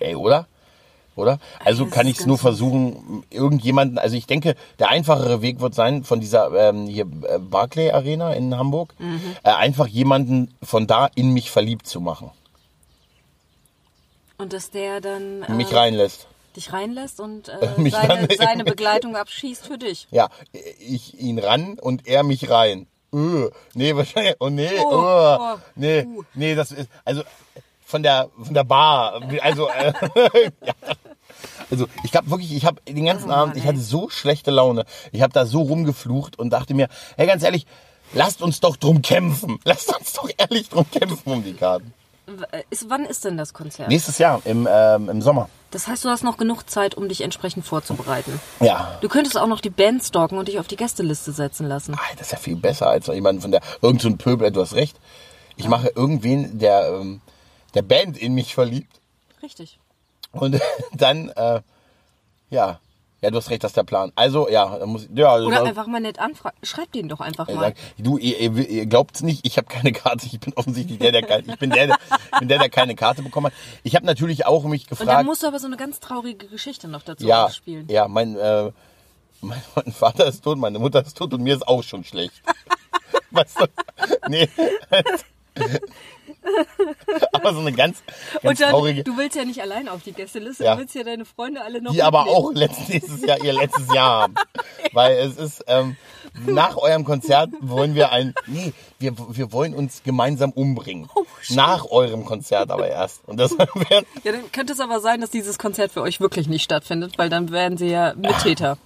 [0.00, 0.48] Ey, oder?
[1.16, 1.38] Oder?
[1.64, 5.74] Also das kann ich es nur versuchen, irgendjemanden, also ich denke, der einfachere Weg wird
[5.74, 9.20] sein, von dieser ähm, hier äh, Barclay Arena in Hamburg, Mhm.
[9.42, 12.30] äh, einfach jemanden von da in mich verliebt zu machen.
[14.38, 16.26] Und dass der dann äh, Mich reinlässt.
[16.56, 20.06] dich reinlässt und äh, seine, seine Begleitung abschießt für dich.
[20.10, 20.28] Ja,
[20.78, 22.86] ich ihn ran und er mich rein.
[23.12, 24.36] Öh, nee, wahrscheinlich.
[24.40, 26.22] Oh nee, Oh, oh, oh, nee, uh.
[26.34, 27.22] nee, das ist also
[27.90, 29.92] von der von der Bar, also äh,
[30.64, 30.72] ja.
[31.70, 34.84] also ich glaube wirklich, ich habe den ganzen Oh, Abend, ich hatte so schlechte Laune.
[35.12, 37.66] Ich habe da so rumgeflucht und dachte mir, hey, ganz ehrlich,
[38.14, 39.58] lasst uns doch drum kämpfen.
[39.64, 41.92] Lasst uns doch ehrlich drum kämpfen um die Karten.
[42.52, 43.88] Äh, Ist, wann ist denn das Konzert?
[43.88, 45.48] Nächstes Jahr im ähm, im Sommer.
[45.72, 48.40] Das heißt, du hast noch genug Zeit, um dich entsprechend vorzubereiten.
[48.60, 48.98] Ja.
[49.00, 51.94] Du könntest auch noch die Band stalken und dich auf die Gästeliste setzen lassen.
[51.94, 54.50] Ah, das ist ja viel besser als jemand von der irgend so Pöbel.
[54.50, 54.96] Du hast recht.
[55.56, 57.20] Ich mache irgendwen, der ähm,
[57.74, 59.00] der Band in mich verliebt
[59.42, 59.78] Richtig.
[60.32, 60.60] und
[60.92, 61.60] dann äh,
[62.50, 62.80] ja,
[63.22, 64.12] ja, du hast recht, das ist der Plan.
[64.14, 65.34] Also ja, muss ja.
[65.36, 66.56] Oder also, einfach mal nett anfragen.
[66.62, 67.60] Schreib den doch einfach mal.
[67.60, 70.26] sagt, du, ihr, ihr, glaubt's nicht, ich habe keine Karte.
[70.26, 71.98] Ich bin offensichtlich der, der keine, ich bin der, der,
[72.32, 73.52] ich bin der, der keine Karte bekommen hat.
[73.82, 75.26] Ich habe natürlich auch mich Und dann gefragt.
[75.26, 77.86] musst du aber so eine ganz traurige Geschichte noch dazu ja, aufspielen.
[77.90, 78.72] ja, mein, äh,
[79.42, 82.40] mein, mein Vater ist tot, meine Mutter ist tot und mir ist auch schon schlecht.
[83.32, 83.66] weißt du?
[84.28, 84.48] Nee.
[87.32, 88.02] aber so eine ganz,
[88.34, 89.04] ganz Und dann, traurige.
[89.04, 90.74] du willst ja nicht allein auf die Gästeliste, Ja.
[90.74, 94.22] du willst ja deine Freunde alle noch die aber auch letztes, Jahr ihr letztes Jahr
[94.22, 94.34] haben.
[94.92, 95.96] Weil es ist, ähm,
[96.46, 101.08] nach eurem Konzert wollen wir ein, nee, wir, wir wollen uns gemeinsam umbringen.
[101.14, 103.20] Oh, nach eurem Konzert aber erst.
[103.26, 103.52] Und das
[103.90, 107.28] Ja, dann könnte es aber sein, dass dieses Konzert für euch wirklich nicht stattfindet, weil
[107.28, 108.78] dann werden sie ja Mittäter.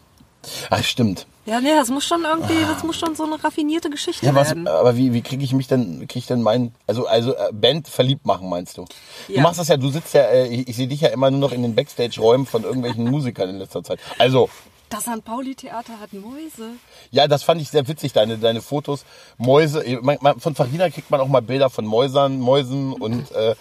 [0.70, 1.26] ach stimmt.
[1.46, 4.48] Ja, nee, das muss schon irgendwie, das muss schon so eine raffinierte Geschichte Ja, was,
[4.48, 4.66] werden.
[4.66, 7.87] aber wie, wie kriege ich mich denn, kriege ich denn meinen, also, also äh, Band
[7.87, 8.87] verliebt machen, meinst du?
[9.26, 9.42] Du Ja.
[9.42, 11.52] machst das ja, du sitzt ja, äh, ich, ich sehe dich ja immer nur noch
[11.52, 13.98] in den Backstage-Räumen von irgendwelchen Musikern in letzter Zeit.
[14.18, 14.48] Also,
[14.88, 15.22] Das St.
[15.24, 16.70] Pauli-Theater hat Mäuse.
[17.11, 19.04] ja, das fand ich sehr witzig, deine, deine Fotos.
[19.37, 23.30] Mäuse, äh, man, man, von Farina kriegt man auch mal Bilder von Mäusern, Mäusen und
[23.33, 23.54] äh, äh,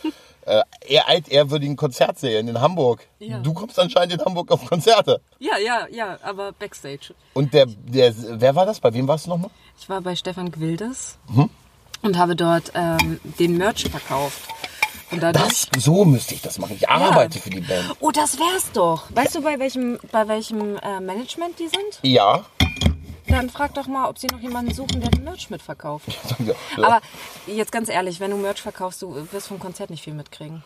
[0.87, 3.07] eher altehrwürdigen Konzertserien in Hamburg.
[3.19, 3.39] Ja.
[3.39, 5.21] Du kommst anscheinend in Hamburg auf Konzerte.
[5.39, 7.13] Ja, ja, ja, aber Backstage.
[7.33, 8.79] Und der, der, wer war das?
[8.79, 9.49] Bei wem warst du nochmal?
[9.79, 11.49] Ich war bei Stefan Gwildes Mhm.
[12.01, 14.41] und habe dort ähm, den Merch verkauft.
[15.11, 16.75] Und dadurch, Das, so müsste ich das machen.
[16.75, 17.95] Ich arbeite für die Band.
[17.99, 19.03] Oh, das wär's doch.
[19.13, 21.99] Weißt du, bei welchem, bei welchem äh, Management die sind?
[22.01, 22.45] Ja.
[23.33, 26.07] Dann frag doch mal, ob sie noch jemanden suchen, der den Merch mitverkauft.
[26.45, 26.53] Ja.
[26.77, 27.01] Aber
[27.47, 30.63] jetzt ganz ehrlich, wenn du Merch verkaufst, du wirst vom Konzert nicht viel mitkriegen.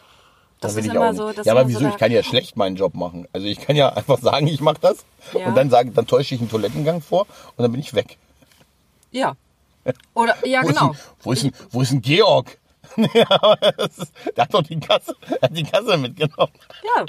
[0.60, 1.32] Das will ist ich immer auch so.
[1.32, 1.80] Das ja, aber wieso?
[1.80, 3.25] so ich kann ja schlecht meinen Job machen.
[3.32, 5.47] Also ich kann ja einfach sagen, ich mache das Ja.
[5.47, 7.21] und dann sage, dann täusche ich einen Toilettengang vor
[7.56, 8.17] und dann bin ich weg.
[9.12, 9.36] Ja.
[10.13, 10.91] Oder, ja, Wo genau.
[10.91, 12.58] Ist ein, wo, ist ein, wo ist ein Georg?
[13.13, 16.51] ja, aber das ist, der hat doch die Kasse, hat die Kasse mitgenommen.
[16.97, 17.06] Ja.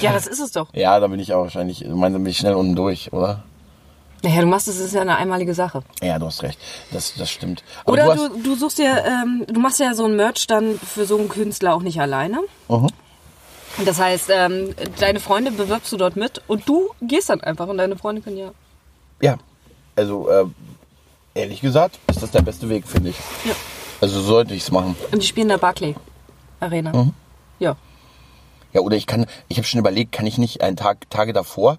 [0.00, 0.72] Ja, das ist es doch.
[0.74, 3.44] Ja, da bin ich auch wahrscheinlich, ich meine, bin ich schnell unten durch, oder?
[4.22, 5.82] Naja, du machst es, ist ja eine einmalige Sache.
[6.02, 6.58] Ja, du hast recht.
[6.90, 7.62] Das, das stimmt.
[7.84, 10.78] Aber Oder du du, du suchst ja, ähm, du machst ja so ein Merch dann
[10.78, 12.40] für so einen Künstler auch nicht alleine.
[12.68, 12.88] Mhm.
[13.84, 17.78] Das heißt, ähm, deine Freunde bewirbst du dort mit und du gehst dann einfach und
[17.78, 18.50] deine Freunde können ja.
[19.20, 19.38] ja,
[19.94, 20.46] also äh,
[21.34, 23.16] ehrlich gesagt, ist das der beste Weg, finde ich.
[23.44, 23.54] ja.
[24.00, 24.96] Also so sollte ich es machen.
[25.12, 25.94] Und die spielen in der Barclay
[26.60, 26.92] Arena.
[26.92, 27.14] Mhm.
[27.58, 27.76] Ja.
[28.72, 31.78] Ja, oder ich kann, ich habe schon überlegt, kann ich nicht einen Tag, Tage davor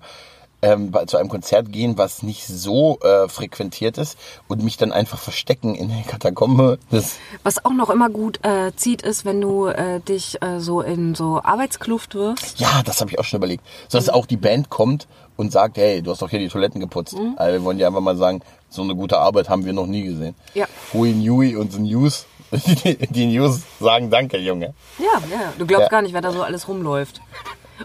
[0.62, 4.18] ähm, zu einem Konzert gehen, was nicht so äh, frequentiert ist
[4.48, 6.80] und mich dann einfach verstecken in der Katakombe.
[6.92, 10.82] Das, Was auch noch immer gut äh, zieht, ist, wenn du äh, dich äh, so
[10.82, 12.60] in so Arbeitskluft wirfst.
[12.60, 13.64] ja, das habe ich auch schon überlegt.
[13.88, 16.82] So dass auch die Band kommt und sagt, hey, du hast doch hier die Toiletten
[16.82, 17.16] geputzt.
[17.38, 20.04] Also wir wollen ja einfach mal sagen, so eine gute Arbeit haben wir noch nie
[20.04, 20.36] gesehen.
[20.54, 20.66] Ja.
[20.94, 24.74] Hui Nui und the News, die, die News sagen Danke, Junge.
[24.98, 25.54] Ja, ja.
[25.58, 25.90] Du glaubst Ja.
[25.90, 27.22] gar nicht, wer da so alles rumläuft.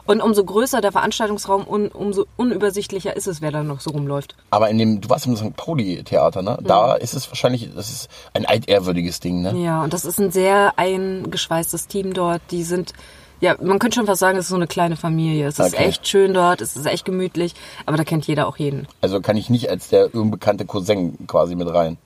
[0.06, 4.34] Und umso größer der Veranstaltungsraum, un, umso unübersichtlicher ist es, wer da noch so rumläuft.
[4.50, 5.54] Aber in dem, du warst im St.
[5.56, 6.58] Pauli-Theater, ne?
[6.62, 9.56] Da ist es wahrscheinlich, das ist ein altehrwürdiges Ding, ne?
[9.56, 12.42] Ja, und das ist ein sehr eingeschweißtes Team dort.
[12.50, 12.92] Die sind,
[13.40, 15.46] ja, man könnte schon fast sagen, es ist so eine kleine Familie.
[15.48, 15.84] Es ist Okay.
[15.84, 17.54] echt schön dort, es ist echt gemütlich,
[17.86, 18.86] aber da kennt jeder auch jeden.
[19.00, 21.98] Also kann ich nicht als der unbekannte Cousin quasi mit rein.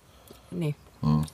[0.51, 0.74] Nee,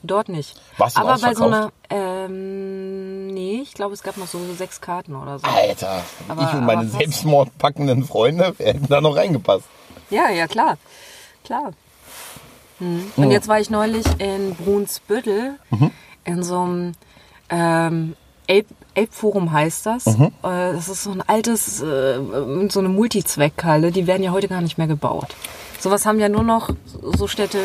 [0.03, 0.59] dort nicht.
[0.77, 4.81] Warst du aber bei so einer, ähm, nee, ich glaube, es gab noch so sechs
[4.81, 5.45] Karten oder so.
[5.47, 9.65] Alter, Aber- ich und meine selbstmordpackenden Freunde wir hätten da noch reingepasst.
[10.09, 10.77] Ja, ja, klar.
[11.43, 11.71] Klar.
[12.79, 13.11] Hm.
[13.15, 15.55] Und jetzt war ich neulich in Brunsbüttel
[16.25, 16.91] in so einem
[17.49, 18.15] ähm,
[18.47, 20.05] Elb Elbforum heißt das.
[20.07, 22.19] Äh, Das ist so ein altes, äh,
[22.69, 23.91] so eine Multizweckhalle.
[23.91, 25.35] Die werden ja heute gar nicht mehr gebaut.
[25.79, 26.69] Sowas haben ja nur noch
[27.17, 27.59] so Städte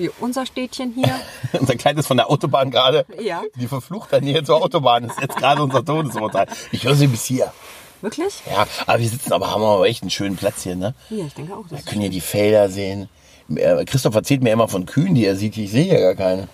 [0.00, 1.14] wie unser Städtchen hier.
[1.60, 3.04] Unser Kleines von der Autobahn gerade.
[3.22, 3.42] Ja.
[3.56, 6.46] Die verfluchte Nähe zur Autobahn ist jetzt gerade unser Todesurteil.
[6.72, 7.52] Ich höre sie bis hier.
[8.00, 8.34] Wirklich?
[8.50, 10.94] Ja, aber wir sitzen aber, haben aber echt einen schönen Platz hier, ne?
[11.10, 11.64] Ja, ich denke auch.
[11.68, 13.08] Das Wir können hier die Felder sehen.
[13.54, 15.56] Äh, Christoph erzählt mir immer von Kühen, die er sieht.
[15.58, 16.48] Ich sehe ja gar keine.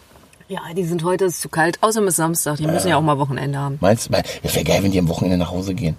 [0.48, 1.78] ja, die sind heute ist zu kalt.
[1.82, 2.56] Außerdem ist Samstag.
[2.56, 3.78] Die müssen ja auch mal Wochenende haben.
[3.80, 4.22] Meinst du?
[4.42, 5.96] Es wäre geil, wenn die am Wochenende nach Hause gehen.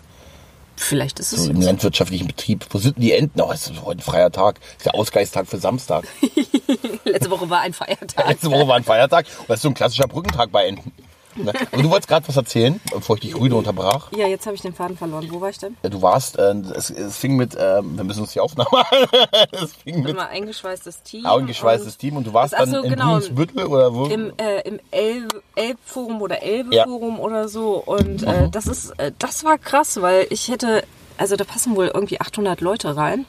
[0.78, 2.66] Vielleicht ist es So im landwirtschaftlichen Betrieb.
[2.70, 3.42] Wo sind denn die Enten?
[3.42, 4.60] Oh, es ist heute ein freier Tag.
[4.62, 6.06] Es ist der Ausgleichstag für Samstag.
[7.04, 8.28] Letzte Woche war ein Feiertag.
[8.28, 9.26] Letzte Woche war ein Feiertag.
[9.40, 10.92] Und das ist so ein klassischer Brückentag bei Enten.
[11.72, 14.12] Und du wolltest gerade was erzählen, bevor ich dich rüde unterbrach.
[14.16, 15.28] Ja, jetzt habe ich den Faden verloren.
[15.30, 15.76] Wo war ich denn?
[15.84, 18.70] Du warst, äh, es, es fing mit, äh, wir müssen uns die Aufnahme
[19.52, 21.26] Es fing mit Immer eingeschweißtes Team.
[21.26, 23.12] eingeschweißtes und Team und du warst dann so, in genau.
[23.14, 24.06] Brunsbüttel oder wo?
[24.06, 27.76] Im, äh, im Elb Elbforum oder Elbeforum oder so.
[27.86, 28.28] Und Mhm.
[28.28, 30.84] äh, das ist, äh, das war krass, weil ich hätte,
[31.18, 33.26] also da passen wohl irgendwie 800 Leute rein.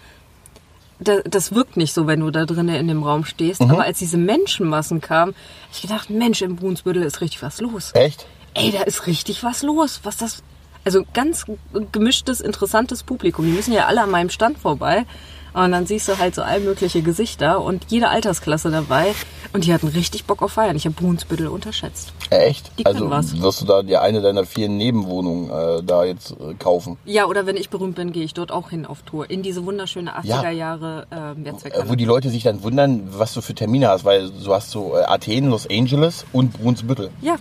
[1.00, 3.62] Da, das wirkt nicht so, wenn du da drinnen in dem Raum stehst.
[3.62, 3.70] Mhm.
[3.70, 7.92] Aber als diese Menschenmassen kamen, hab ich gedacht, Mensch, im Brunsbüttel ist richtig was los.
[7.94, 8.26] Echt?
[8.54, 10.00] Ey, da ist richtig was los.
[10.02, 10.42] Was das.
[10.88, 11.44] Also ganz
[11.92, 13.44] gemischtes, interessantes Publikum.
[13.44, 15.04] Die müssen ja alle an meinem Stand vorbei.
[15.52, 19.14] Und dann siehst du halt so all mögliche Gesichter und jede Altersklasse dabei.
[19.52, 20.76] Und die hatten richtig Bock auf Feiern.
[20.76, 22.14] Ich habe Brunsbüttel unterschätzt.
[22.30, 22.72] Echt?
[22.78, 23.38] Die also was.
[23.38, 26.96] wirst du da dir eine deiner vielen Nebenwohnungen äh, da jetzt äh, kaufen?
[27.04, 29.28] Ja, oder wenn ich berühmt bin, gehe ich dort auch hin auf Tour.
[29.28, 33.42] In diese wunderschöne 80er Jahre äh, Äh, wo die Leute sich dann wundern, was du
[33.42, 37.10] für Termine hast, weil du hast so äh, Athen, Los Angeles und Brunsbüttel.
[37.20, 37.36] Ja.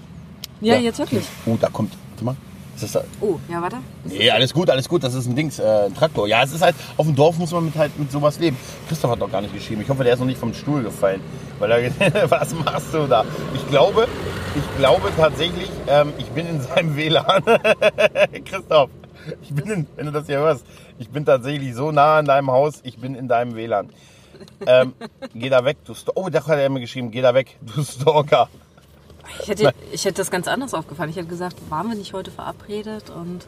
[0.59, 0.75] ja.
[0.75, 1.23] jetzt wirklich.
[1.45, 2.35] Oh, da kommt, warte mal.
[2.79, 3.03] Da?
[3.21, 3.77] Oh, ja, warte.
[4.03, 5.03] Nee, alles gut, alles gut.
[5.03, 6.27] Das ist ein Dings, äh, ein Traktor.
[6.27, 8.57] Ja, es ist halt, auf dem Dorf muss man mit halt mit sowas leben.
[8.87, 9.81] Christoph hat doch gar nicht geschrieben.
[9.81, 11.21] Ich hoffe, der ist noch nicht vom Stuhl gefallen.
[11.59, 13.25] Weil er, was machst du da?
[13.55, 14.07] Ich glaube,
[14.55, 17.43] ich glaube tatsächlich, ähm, ich bin in seinem WLAN.
[18.45, 18.89] Christoph,
[19.41, 20.65] ich bin in, wenn du das hier hörst,
[20.99, 23.89] ich bin tatsächlich so nah an deinem Haus, ich bin in deinem WLAN.
[24.65, 24.93] Ähm,
[25.33, 26.19] geh da weg, du Stalker.
[26.19, 28.49] Oh, da hat er mir geschrieben, geh da weg, du Stalker.
[29.41, 31.09] Ich hätte, ich hätte das ganz anders aufgefallen.
[31.09, 33.09] Ich hätte gesagt, waren wir nicht heute verabredet?
[33.09, 33.45] Und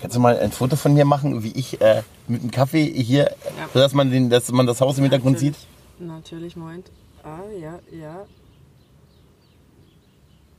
[0.00, 3.34] Kannst du mal ein Foto von mir machen, wie ich äh, mit dem Kaffee hier,
[3.44, 3.68] Ja.
[3.80, 5.54] dass man den, dass man das Haus im Hintergrund sieht?
[5.98, 6.90] Natürlich, Moment.
[7.22, 8.26] Ah, ja, ja.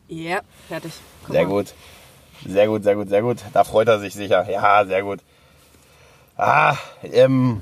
[0.08, 0.94] Ja, fertig.
[1.26, 1.50] Guck Sehr mal.
[1.50, 1.74] gut.
[2.48, 3.38] Sehr gut, sehr gut, sehr gut.
[3.54, 4.50] Da freut er sich sicher.
[4.50, 5.20] Ja, sehr gut.
[6.38, 7.62] Ah, ähm.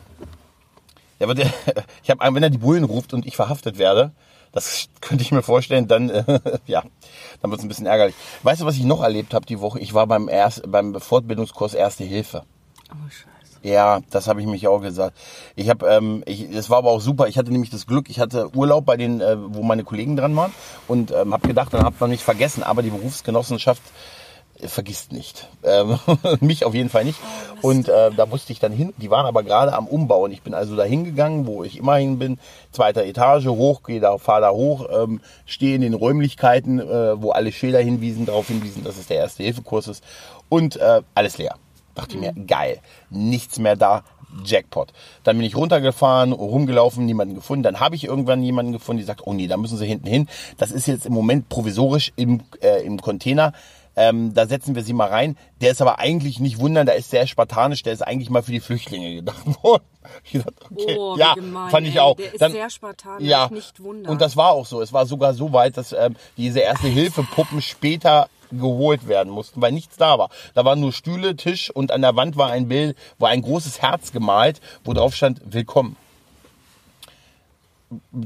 [1.20, 1.46] Ja, der,
[2.04, 4.12] ich habe, wenn er die Bullen ruft und ich verhaftet werde,
[4.54, 6.84] das könnte ich mir vorstellen, dann, äh, ja,
[7.42, 8.16] dann wird es ein bisschen ärgerlich.
[8.44, 9.80] Weißt du, was ich noch erlebt habe die Woche?
[9.80, 12.44] Ich war beim, erst, beim Fortbildungskurs Erste Hilfe.
[12.92, 13.34] Oh, scheiße.
[13.64, 15.18] Ja, das habe ich mich auch gesagt.
[15.56, 17.28] Ich habe, ähm, ich, das war aber auch super.
[17.28, 20.36] Ich hatte nämlich das Glück, ich hatte Urlaub bei den, äh, wo meine Kollegen dran
[20.36, 20.52] waren
[20.88, 22.62] und ähm, habe gedacht, dann hat man mich vergessen.
[22.62, 23.82] Aber die Berufsgenossenschaft
[24.68, 25.48] vergisst nicht.
[25.64, 26.00] Ähm,
[26.40, 27.20] mich auf jeden Fall nicht.
[27.62, 28.94] Und äh, da musste ich dann hin.
[28.98, 30.32] Die waren aber gerade am Umbauen.
[30.32, 32.40] Ich bin also da hingegangen, wo ich immer hin bin.
[32.72, 37.32] Zweiter Etage hoch, gehe da, fahre da hoch, ähm, stehe in den Räumlichkeiten, äh, wo
[37.32, 40.04] alle Schilder hinwiesen, darauf hinwiesen, dass es der erste Hilfekurs ist.
[40.50, 41.56] Und äh, alles leer.
[41.96, 42.80] Dachte ich mir, geil,
[43.12, 44.04] nichts mehr da,
[44.44, 44.94] Jackpot.
[45.24, 47.64] Dann bin ich runtergefahren, rumgelaufen, niemanden gefunden.
[47.64, 50.28] Dann habe ich irgendwann jemanden gefunden, die sagt, oh nee, da müssen Sie hinten hin.
[50.58, 53.54] Das ist jetzt im Moment provisorisch im, äh, im Container.
[53.96, 55.38] Ähm, da setzen wir sie mal rein.
[55.62, 58.52] Der ist aber eigentlich nicht wundern, der ist sehr spartanisch, der ist eigentlich mal für
[58.52, 59.84] die Flüchtlinge gedacht worden.
[60.24, 62.00] Ich dachte, okay, Oh, ja, gemein, fand ich ey.
[62.02, 62.16] auch.
[62.16, 64.12] Der ist Dann, sehr spartanisch, ja, nicht wundern.
[64.12, 64.82] Und das war auch so.
[64.82, 69.98] Es war sogar so weit, dass ähm, diese Erste-Hilfe-Puppen später geholt werden mussten, weil nichts
[69.98, 70.30] da war.
[70.54, 73.82] Da waren nur Stühle, Tisch und an der Wand war ein Bild, war ein großes
[73.82, 75.96] Herz gemalt, wo drauf stand Willkommen.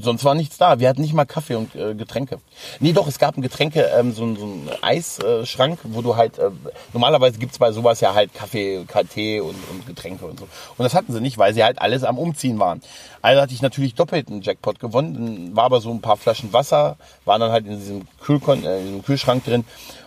[0.00, 0.78] Sonst war nichts da.
[0.78, 2.38] Wir hatten nicht mal Kaffee und äh, Getränke.
[2.80, 6.50] Nee, doch, es gab ein Getränke, ähm, so, so ein Eisschrank, wo du halt, äh,
[6.92, 10.44] normalerweise gibt's bei sowas ja halt Kaffee, Tee und, und Getränke und so.
[10.44, 12.80] Und das hatten sie nicht, weil sie halt alles am Umziehen waren.
[13.22, 15.56] Also hatte ich natürlich doppelt einen Jackpot gewonnen.
[15.56, 18.86] War aber so ein paar Flaschen Wasser, waren dann halt in diesem, Kühlkon äh, in
[18.86, 19.64] diesem Kühlschrank drin.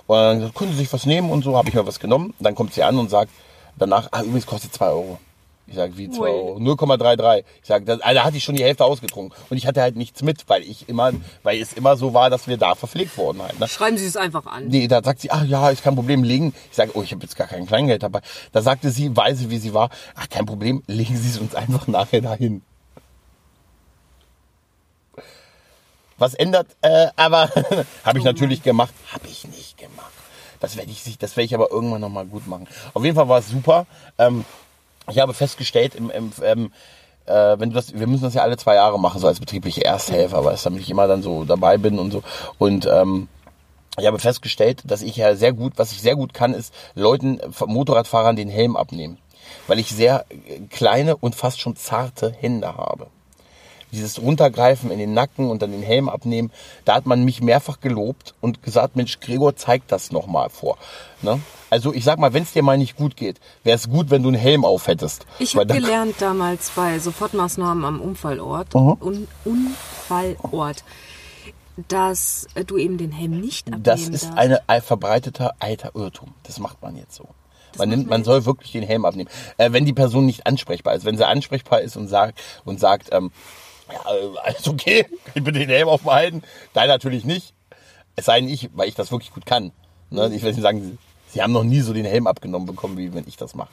[0.08, 2.34] Und dann gesagt, können Sie sich was nehmen und so, habe ich mir was genommen.
[2.40, 3.32] Dann kommt sie an und sagt
[3.78, 5.20] danach, ah, übrigens kostet zwei Euro.
[5.72, 6.30] Ich sage, wie 2 Ui.
[6.30, 6.58] Euro?
[6.58, 7.46] 0,33.
[7.62, 9.34] Ich sage, das, also da hatte ich schon die Hälfte ausgetrunken.
[9.50, 12.48] Und ich hatte halt nichts mit, weil ich immer, weil es immer so war, dass
[12.50, 13.58] wir da verpflegt wurden halt.
[13.58, 13.70] Ne?
[13.70, 14.68] Schreiben Sie es einfach an.
[14.68, 16.54] Nee, da sagt sie, ach ja, ist kein Problem, legen.
[16.70, 18.20] Ich sage, oh, ich habe jetzt gar kein Kleingeld dabei.
[18.52, 21.88] Da sagte sie, weise wie sie war, ach kein Problem, legen Sie es uns einfach
[21.88, 22.62] nachher dahin.
[26.18, 27.50] Was ändert, äh, aber
[28.04, 28.94] habe ich natürlich gemacht.
[29.14, 30.12] Habe ich nicht gemacht.
[30.60, 32.68] Das werde ich, das werde ich aber irgendwann nochmal gut machen.
[32.94, 33.88] Auf jeden Fall war es super.
[34.18, 34.44] Ähm,
[35.10, 36.72] ich habe festgestellt, im, im, ähm,
[37.26, 39.84] äh, wenn du das, wir müssen das ja alle zwei Jahre machen, so als betriebliche
[39.84, 42.24] Ersthelfer, weißt, damit ich immer dann so dabei bin und so.
[42.58, 43.28] Und ähm,
[44.00, 47.40] ich habe festgestellt, dass ich ja sehr gut, was ich sehr gut kann, ist Leuten,
[47.66, 49.18] Motorradfahrern den Helm abnehmen.
[49.68, 50.26] Weil ich sehr
[50.70, 53.08] kleine und fast schon zarte Hände habe.
[53.92, 56.52] Dieses Runtergreifen in den Nacken und dann den Helm abnehmen,
[56.86, 60.78] da hat man mich mehrfach gelobt und gesagt, Mensch, Gregor, zeig das nochmal vor.
[61.22, 61.42] Ne?
[61.72, 64.22] Also ich sag mal, wenn es dir mal nicht gut geht, wäre es gut, wenn
[64.24, 65.26] du einen Helm auf hättest.
[65.40, 68.98] Ich habe gelernt damals bei Sofortmaßnahmen am Unfallort, Mhm.
[69.00, 70.84] Un Unfallort,
[71.88, 76.34] dass du eben den Helm nicht abnehmen Das ist eine, ein verbreiteter alter Irrtum.
[76.44, 77.24] Das macht man jetzt so.
[77.24, 77.32] Man,
[77.78, 79.30] macht nimmt, man man soll wirklich den Helm abnehmen.
[79.58, 81.06] Äh, wenn die Person nicht ansprechbar ist.
[81.06, 83.32] Wenn sie ansprechbar ist und sagt, und sagt ähm,
[83.90, 86.44] ja, äh, alles okay, ich bitte den Helm aufbehalten?
[86.74, 87.54] Nein, natürlich nicht.
[88.18, 89.72] Es sei denn ich, weil ich das wirklich gut kann.
[90.10, 90.30] Ne?
[90.36, 90.98] Ich will nicht sagen,
[91.32, 93.70] sie haben noch nie so den Helm abgenommen bekommen, wie wenn ich das mache.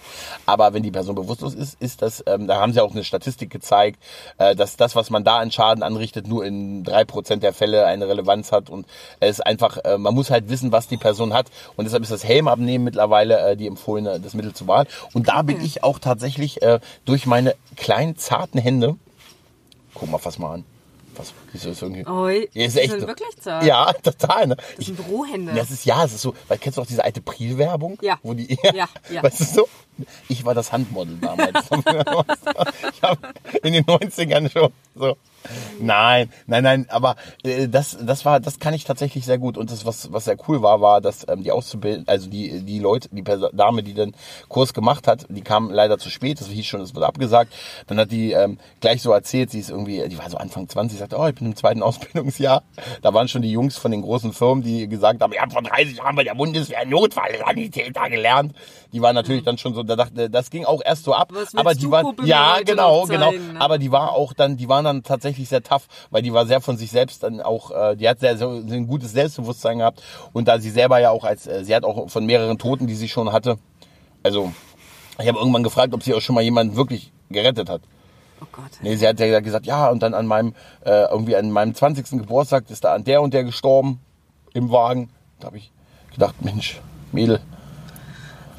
[0.47, 3.51] Aber wenn die Person bewusstlos ist, ist das, ähm, da haben sie auch eine Statistik
[3.51, 4.03] gezeigt,
[4.38, 7.87] äh, dass das, was man da an Schaden anrichtet, nur in drei Prozent der Fälle
[7.87, 8.71] eine Relevanz hat.
[8.71, 8.87] Und
[9.21, 11.47] es ist einfach, äh, man muss halt wissen, was die Person hat.
[11.77, 14.87] Und deshalb ist das Helm abnehmen mittlerweile äh, die empfohlene, das Mittel zur Wahl.
[15.12, 18.97] Und da bin ich auch tatsächlich äh, durch meine kleinen, zarten Hände,
[19.94, 20.64] guck mal, fass mal an.
[21.19, 22.05] Was, ist das irgendwie?
[22.55, 23.07] Ja, ist echt so.
[23.07, 23.65] wirklich zart.
[23.65, 24.47] Ja, total.
[24.47, 24.57] Ne?
[24.77, 25.53] Das sind Bürohände.
[25.53, 27.99] Das ist ja, es ist so, weil kennst du auch diese alte Priel-Werbung?
[28.01, 28.19] Ja.
[28.23, 29.23] Wo die, Ja, ja.
[29.23, 29.69] Weißt du so?
[30.29, 31.67] Ich war das Handmodel damals.
[32.93, 33.29] ich habe
[33.65, 35.17] in den 90ern schon so.
[35.81, 39.57] Nein, nein, nein, aber äh, das, das war, das kann ich tatsächlich sehr gut.
[39.57, 42.79] Und das, was, was sehr cool war, war, dass ähm, die Auszubildenden, also die, die
[42.79, 44.14] Leute, die Dame, die den
[44.48, 47.53] Kurs gemacht hat, die kam leider zu spät, das hieß schon, es wird abgesagt.
[47.87, 50.98] Dann hat die ähm, gleich so erzählt, sie ist irgendwie, die war so Anfang 20,
[50.98, 52.62] sagte, oh, ich bin im zweiten Ausbildungsjahr.
[53.03, 55.62] Da waren schon die Jungs von den großen Firmen, die gesagt haben, ich habe vor
[55.62, 58.55] 30 Jahren bei der Bundeswehr Notfallsanitäter gelernt.
[58.92, 61.29] Die waren natürlich dann schon so, da dachte, das ging auch erst so ab.
[61.33, 63.33] Was Aber die waren, ja, genau, genau.
[63.33, 63.61] ne?
[63.61, 66.61] Aber die war auch dann, die waren dann tatsächlich sehr tough, weil die war sehr
[66.61, 70.49] von sich selbst dann auch, äh, die hat sehr, so ein gutes Selbstbewusstsein gehabt und
[70.49, 73.09] da sie selber ja auch als, äh, sie hat auch von mehreren Toten, die sie
[73.09, 73.59] schon hatte,
[74.23, 74.53] also
[75.21, 77.83] ich habe irgendwann gefragt, ob sie auch schon mal jemanden wirklich gerettet hat.
[78.41, 78.71] Oh Gott.
[78.83, 82.19] Nee, sie hat ja gesagt, ja, und dann an meinem, äh, irgendwie an meinem 20.
[82.19, 84.01] Geburtstag ist da an der und der gestorben
[84.55, 85.11] im Wagen.
[85.41, 85.73] Da habe ich
[86.12, 87.41] gedacht, Mensch, Mädel,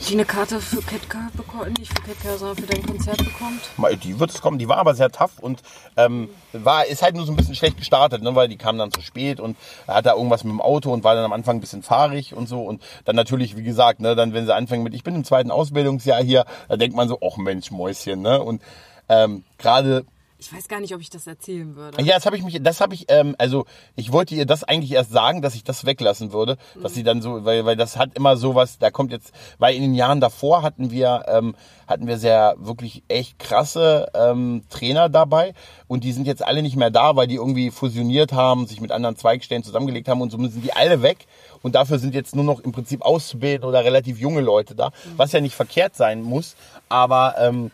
[0.07, 3.61] Die eine Karte für Ketka bekommen, nicht für Ketka, sondern für dein Konzert bekommt.
[4.03, 5.61] Die wird es kommen, die war aber sehr tough und
[5.97, 8.91] ähm, war, ist halt nur so ein bisschen schlecht gestartet, ne, weil die kam dann
[8.91, 9.57] zu spät und
[9.87, 12.47] hat da irgendwas mit dem Auto und war dann am Anfang ein bisschen fahrig und
[12.47, 12.61] so.
[12.61, 15.51] Und dann natürlich, wie gesagt, ne, dann wenn sie anfangen mit, ich bin im zweiten
[15.51, 18.41] Ausbildungsjahr hier, da denkt man so, ach Mensch, Mäuschen, ne?
[18.41, 18.61] Und
[19.09, 20.05] ähm, gerade
[20.41, 22.01] Ich weiß gar nicht, ob ich das erzählen würde.
[22.01, 23.65] ja, das habe ich mich, das habe ich, ähm, also
[23.97, 27.21] ich wollte ihr das eigentlich erst sagen, dass ich das weglassen würde, dass sie dann
[27.21, 30.61] so, weil, weil das hat immer sowas, da kommt jetzt, weil in den Jahren davor
[30.61, 31.55] hatten wir, ähm,
[31.87, 35.53] hatten wir sehr wirklich echt krasse ähm, Trainer dabei
[35.87, 38.93] und die sind jetzt alle nicht mehr da, weil die irgendwie fusioniert haben, sich mit
[38.93, 41.27] anderen Zweigstellen zusammengelegt haben und so sind die alle weg
[41.63, 45.33] und dafür sind jetzt nur noch im Prinzip Auszubildende oder relativ junge Leute da, was
[45.33, 46.55] ja nicht verkehrt sein muss,
[46.87, 47.71] aber ähm,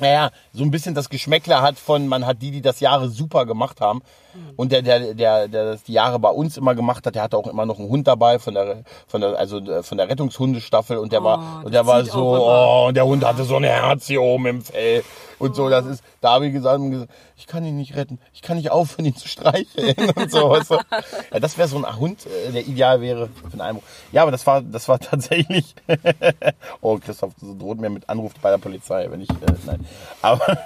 [0.00, 3.46] naja, so ein bisschen das Geschmäckler hat von, man hat die, die das Jahre super
[3.46, 4.02] gemacht haben.
[4.56, 7.36] Und der, der, der, der das die Jahre bei uns immer gemacht hat, der hatte
[7.36, 10.96] auch immer noch einen Hund dabei von der, von der, also äh, von der Rettungshundestaffel
[10.98, 13.64] und der Oh, war, und der war so, oh, und der Hund hatte so ein
[13.64, 15.02] Herz hier oben im Fell
[15.38, 15.68] und so.
[15.68, 16.80] Das ist, da habe ich gesagt,
[17.36, 20.50] ich kann ihn nicht retten, ich kann nicht aufhören, ihn zu streicheln und so.
[20.50, 20.78] Weißt du?
[21.32, 23.82] Ja, das wäre so ein Hund, äh, der ideal wäre für einen Einbruch.
[24.12, 25.74] Ja, aber das war, das war tatsächlich.
[26.80, 29.34] oh, Christoph so droht mir mit Anruf bei der Polizei, wenn ich, äh,
[29.66, 29.86] nein.
[30.22, 30.58] Aber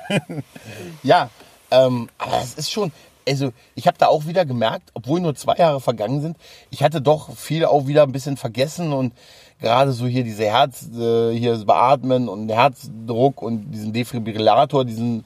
[1.02, 1.30] ja,
[1.70, 2.92] ähm, aber es ist schon,
[3.26, 6.36] also ich habe da auch wieder gemerkt, obwohl nur zwei Jahre vergangen sind,
[6.70, 9.12] ich hatte doch viel auch wieder ein bisschen vergessen und
[9.60, 15.24] gerade so hier diese Herz, äh, hier das Beatmen und Herzdruck und diesen Defibrillator, diesen,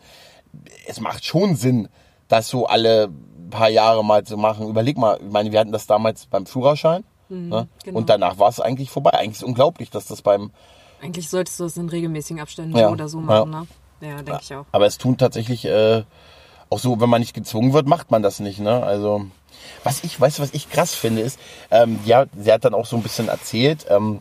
[0.87, 1.89] es macht schon Sinn,
[2.29, 3.09] das so alle
[3.51, 4.69] paar Jahre mal zu machen.
[4.69, 7.69] Überleg mal, ich meine, wir hatten das damals beim Führerschein ne?
[7.85, 7.99] genau.
[7.99, 9.13] und danach war es eigentlich vorbei.
[9.15, 10.51] Eigentlich ist es unglaublich, dass das beim
[11.01, 13.61] Eigentlich solltest du das in regelmäßigen Abständen Ja, so oder so machen, ja.
[13.61, 13.67] ne?
[14.01, 14.67] Ja, denke ich auch.
[14.73, 16.05] Aber es tun tatsächlich äh,
[16.71, 18.59] auch so, wenn man nicht gezwungen wird, macht man das nicht.
[18.59, 18.83] Ne?
[18.83, 19.27] Also
[19.85, 21.39] was ich, weißt du, was ich krass finde, ist,
[21.71, 24.21] ähm, ja, sie hat dann auch so ein bisschen erzählt, ähm,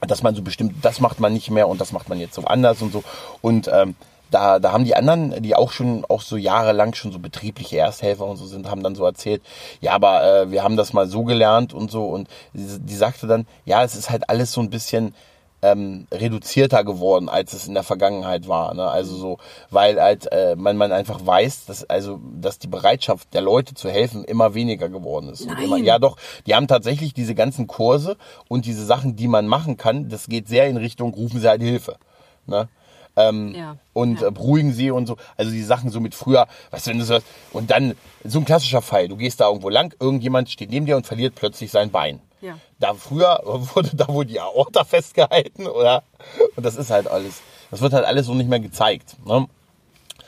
[0.00, 2.44] dass man so bestimmt, das macht man nicht mehr und das macht man jetzt so
[2.44, 3.02] anders und so.
[3.42, 3.94] Und ähm,
[4.30, 8.24] da, da haben die anderen, die auch schon auch so jahrelang schon so betriebliche Ersthelfer
[8.26, 9.42] und so sind, haben dann so erzählt,
[9.80, 12.04] ja, aber äh, wir haben das mal so gelernt und so.
[12.04, 15.14] Und die, die sagte dann, ja, es ist halt alles so ein bisschen
[15.62, 18.74] ähm, reduzierter geworden, als es in der Vergangenheit war.
[18.74, 18.86] Ne?
[18.88, 19.38] Also so,
[19.70, 23.90] weil halt äh, man, man einfach weiß, dass also dass die Bereitschaft der Leute zu
[23.90, 25.42] helfen immer weniger geworden ist.
[25.62, 28.16] Immer, ja doch, die haben tatsächlich diese ganzen Kurse
[28.48, 31.62] und diese Sachen, die man machen kann, das geht sehr in Richtung, rufen sie halt
[31.62, 31.96] Hilfe.
[32.46, 32.68] Ne?
[33.16, 33.76] Ähm, Ja.
[33.92, 34.28] und Ja.
[34.28, 35.16] äh, beruhigen sie und so.
[35.36, 37.18] Also die Sachen so mit früher, weißt du, wenn du so
[37.52, 37.94] und dann
[38.24, 41.34] so ein klassischer Fall, du gehst da irgendwo lang, irgendjemand steht neben dir und verliert
[41.34, 42.20] plötzlich sein Bein.
[42.40, 42.58] Ja.
[42.78, 46.02] Da früher wurde da wohl die Aorta festgehalten, oder?
[46.56, 47.42] Und das ist halt alles.
[47.70, 49.16] Das wird halt alles so nicht mehr gezeigt.
[49.24, 49.46] Ne?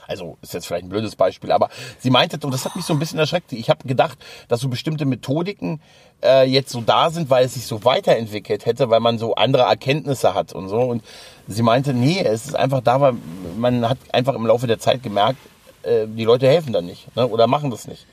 [0.07, 2.93] Also ist jetzt vielleicht ein blödes Beispiel, aber sie meinte, und das hat mich so
[2.93, 5.81] ein bisschen erschreckt, ich habe gedacht, dass so bestimmte Methodiken
[6.23, 9.63] äh, jetzt so da sind, weil es sich so weiterentwickelt hätte, weil man so andere
[9.63, 10.81] Erkenntnisse hat und so.
[10.81, 11.03] Und
[11.49, 13.15] sie meinte, nee, es ist einfach da, weil
[13.57, 15.39] man hat einfach im Laufe der Zeit gemerkt,
[15.83, 17.27] äh, die Leute helfen dann nicht ne?
[17.27, 18.07] oder machen das nicht.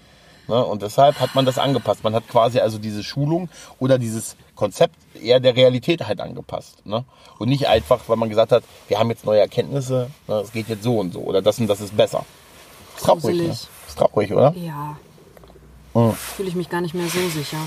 [0.50, 0.66] Ne?
[0.66, 2.04] Und deshalb hat man das angepasst.
[2.04, 6.86] Man hat quasi also diese Schulung oder dieses Konzept eher der Realität halt angepasst.
[6.86, 7.06] Ne?
[7.38, 10.36] Und nicht einfach, weil man gesagt hat, wir haben jetzt neue Erkenntnisse, ne?
[10.36, 12.26] es geht jetzt so und so oder das und das ist besser.
[12.98, 13.50] Ist traurig, ne?
[13.50, 14.54] Ist traurig, oder?
[14.58, 14.98] Ja.
[15.94, 16.14] Mhm.
[16.14, 17.58] Fühle ich mich gar nicht mehr so sicher.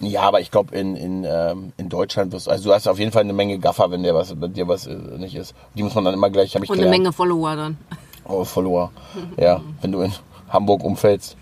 [0.00, 3.12] Ja, aber ich glaube, in, in, ähm, in Deutschland wirst also du hast auf jeden
[3.12, 5.54] Fall eine Menge Gaffer, wenn dir was, wenn dir was äh, nicht ist.
[5.74, 7.02] Die muss man dann immer gleich, habe ich Und eine gelernt.
[7.04, 7.76] Menge Follower dann.
[8.24, 8.90] Oh, Follower.
[9.36, 10.12] Ja, wenn du in
[10.48, 11.36] Hamburg umfällst.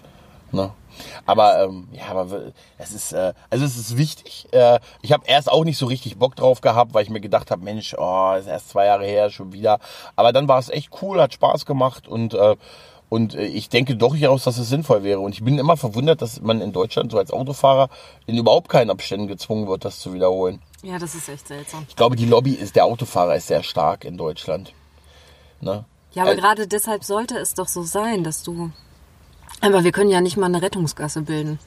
[0.51, 0.71] Ne?
[1.27, 4.47] Aber ähm, ja, aber es ist äh, also es ist wichtig.
[4.53, 7.51] Äh, ich habe erst auch nicht so richtig Bock drauf gehabt, weil ich mir gedacht
[7.51, 9.79] habe, Mensch, oh, ist erst zwei Jahre her schon wieder.
[10.17, 12.57] Aber dann war es echt cool, hat Spaß gemacht und äh,
[13.09, 15.21] und äh, ich denke durchaus, dass es sinnvoll wäre.
[15.21, 17.89] Und ich bin immer verwundert, dass man in Deutschland so als Autofahrer
[18.27, 20.61] in überhaupt keinen Abständen gezwungen wird, das zu wiederholen.
[20.83, 21.87] Ja, das ist echt seltsam.
[21.89, 24.75] Ich glaube, die Lobby ist der Autofahrer ist sehr stark in Deutschland.
[25.61, 25.85] Ne?
[26.13, 28.71] Ja, aber Äh, gerade deshalb sollte es doch so sein, dass du.
[29.61, 31.59] Aber wir können ja nicht mal eine Rettungsgasse bilden.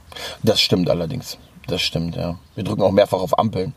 [0.44, 1.38] Das stimmt allerdings.
[1.68, 2.38] Das stimmt, ja.
[2.56, 3.74] Wir drücken auch mehrfach auf Ampeln.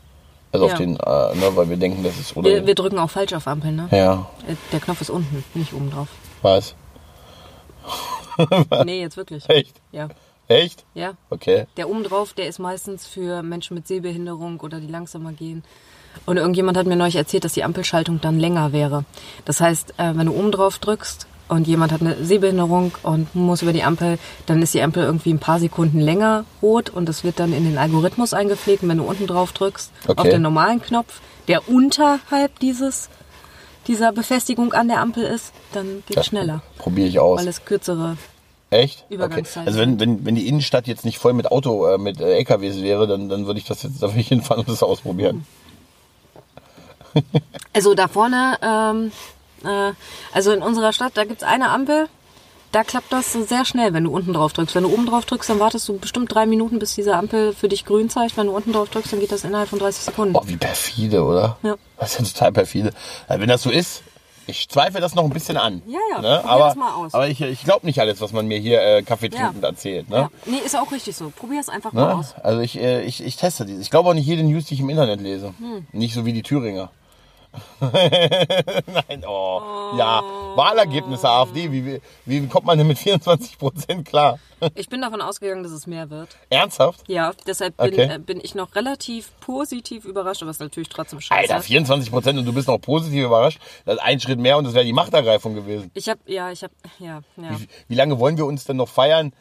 [0.51, 0.77] Also auf Ja.
[0.77, 2.49] den, äh, ne, weil wir denken, das ist oder.
[2.49, 3.87] Wir, wir drücken auch falsch auf Ampeln, ne?
[3.91, 6.07] ja, Äh, Der Knopf ist unten, nicht oben drauf.
[6.41, 6.75] was?
[8.85, 9.47] Nee, jetzt wirklich.
[9.49, 9.75] Echt?
[9.91, 10.09] Ja.
[10.47, 10.83] Echt?
[10.93, 11.13] Ja.
[11.29, 11.65] Okay.
[11.77, 15.63] Der oben drauf, der ist meistens für Menschen mit Sehbehinderung oder die langsamer gehen.
[16.25, 19.05] Und irgendjemand hat mir neulich erzählt, dass die Ampelschaltung dann länger wäre.
[19.45, 23.61] Das heißt, äh, wenn du oben drauf drückst und jemand hat eine Sehbehinderung und muss
[23.61, 27.23] über die Ampel, dann ist die Ampel irgendwie ein paar Sekunden länger rot und das
[27.23, 28.83] wird dann in den Algorithmus eingepflegt.
[28.83, 30.21] Und wenn du unten drauf drückst, Okay.
[30.21, 33.09] auf den normalen Knopf, der unterhalb dieses,
[33.87, 36.61] dieser Befestigung an der Ampel ist, dann geht es schneller.
[36.77, 37.39] Probiere ich aus.
[37.39, 38.17] Weil es kürzere
[38.71, 39.03] Echt?
[39.05, 39.13] Okay.
[39.15, 39.67] Übergangszeit.
[39.67, 42.81] Also wenn, wenn, wenn die Innenstadt jetzt nicht voll mit Auto, äh, mit äh, LKWs
[42.81, 45.45] wäre, dann, dann würde ich das jetzt, da würde ich hinfahren und das ausprobieren.
[47.73, 49.11] Also da vorne, ähm,
[49.63, 49.91] äh,
[50.33, 52.07] also in unserer Stadt, da gibt's eine Ampel,
[52.71, 54.75] da klappt das sehr schnell, wenn du unten drauf drückst.
[54.75, 57.69] Wenn du oben drauf drückst, dann wartest du bestimmt drei Minuten, bis diese Ampel für
[57.69, 58.35] dich grün zeigt.
[58.35, 60.33] Wenn du unten drauf drückst, dann geht das innerhalb von 30 Sekunden.
[60.33, 61.57] Boah, wie perfide, oder?
[61.63, 61.75] Ja.
[61.97, 62.91] Das ist ja total perfide.
[63.29, 64.03] Ja, wenn das so ist,
[64.47, 65.81] ich zweifle das noch ein bisschen an.
[65.87, 66.43] Ja, ja, Ne?
[66.45, 67.13] Aber, das mal aus.
[67.13, 69.69] aber ich, ich glaube nicht alles, was man mir hier äh, Kaffee trinkend Ja.
[69.69, 70.09] erzählt.
[70.09, 70.17] Ne?
[70.17, 70.29] Ja.
[70.45, 71.29] Nee, ist auch richtig so.
[71.35, 72.15] Probier es einfach mal Ne?
[72.15, 72.35] aus.
[72.43, 73.75] Also ich, äh, ich, ich teste die.
[73.77, 75.53] Ich glaube auch nicht jede News, die ich im Internet lese.
[75.59, 75.87] Hm.
[75.93, 76.91] Nicht so wie die Thüringer.
[77.79, 79.61] Nein, oh.
[79.97, 80.21] Ja,
[80.55, 81.71] Wahlergebnisse AfD.
[81.71, 84.39] Wie, wie, kommt man denn mit 24 Prozent klar?
[84.73, 86.29] Ich bin davon ausgegangen, dass es mehr wird.
[86.49, 87.03] Ernsthaft?
[87.07, 88.15] Ja, deshalb bin, Okay.
[88.15, 91.53] äh, bin ich noch relativ positiv überrascht, ist natürlich trotzdem scheiße.
[91.53, 93.59] Alter, 24 Prozent und du bist noch positiv überrascht.
[93.83, 95.91] Das ist ein Schritt mehr und das wäre die Machtergreifung gewesen.
[95.93, 97.59] Ich hab, ja, ich hab, ja, ja.
[97.59, 99.33] Wie, wie lange wollen wir uns denn noch feiern,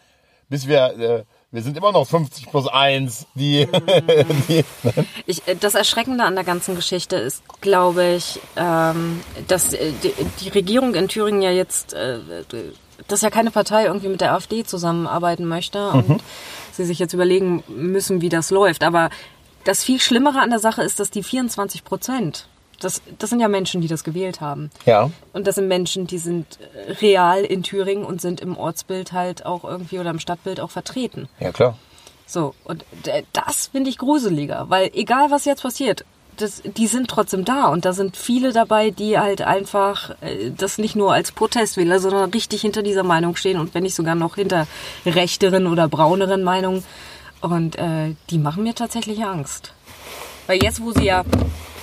[0.48, 3.68] bis wir, äh, wir sind immer noch 50 plus 1, die,
[4.48, 4.64] die
[5.24, 10.12] Ich, äh, das Erschreckende an der ganzen Geschichte ist, glaube ich, ähm, dass äh, die,
[10.40, 12.18] die Regierung in Thüringen ja jetzt, äh,
[13.06, 16.24] dass ja keine Partei irgendwie mit der AfD zusammenarbeiten möchte und
[16.72, 18.82] sie sich jetzt überlegen müssen, wie das läuft.
[18.82, 19.10] Aber
[19.62, 22.48] das viel Schlimmere an der Sache ist, dass die 24 Prozent,
[22.84, 24.70] das, das sind ja Menschen, die das gewählt haben.
[24.86, 25.10] ja.
[25.32, 26.46] Und das sind Menschen, die sind
[26.88, 30.70] äh, real in Thüringen und sind im Ortsbild halt auch irgendwie oder im Stadtbild auch
[30.70, 31.28] vertreten.
[31.40, 31.76] Ja, klar.
[32.26, 36.04] So, und d- das finde ich gruseliger, weil egal was jetzt passiert,
[36.36, 40.78] das, die sind trotzdem da und da sind viele dabei, die halt einfach äh, das
[40.78, 44.34] nicht nur als Protestwähler, sondern richtig hinter dieser Meinung stehen und wenn nicht sogar noch
[44.34, 44.66] hinter
[45.06, 46.82] rechteren oder brauneren Meinungen.
[47.40, 49.72] Und äh, die machen mir tatsächlich Angst.
[50.46, 51.24] Weil jetzt, wo sie ja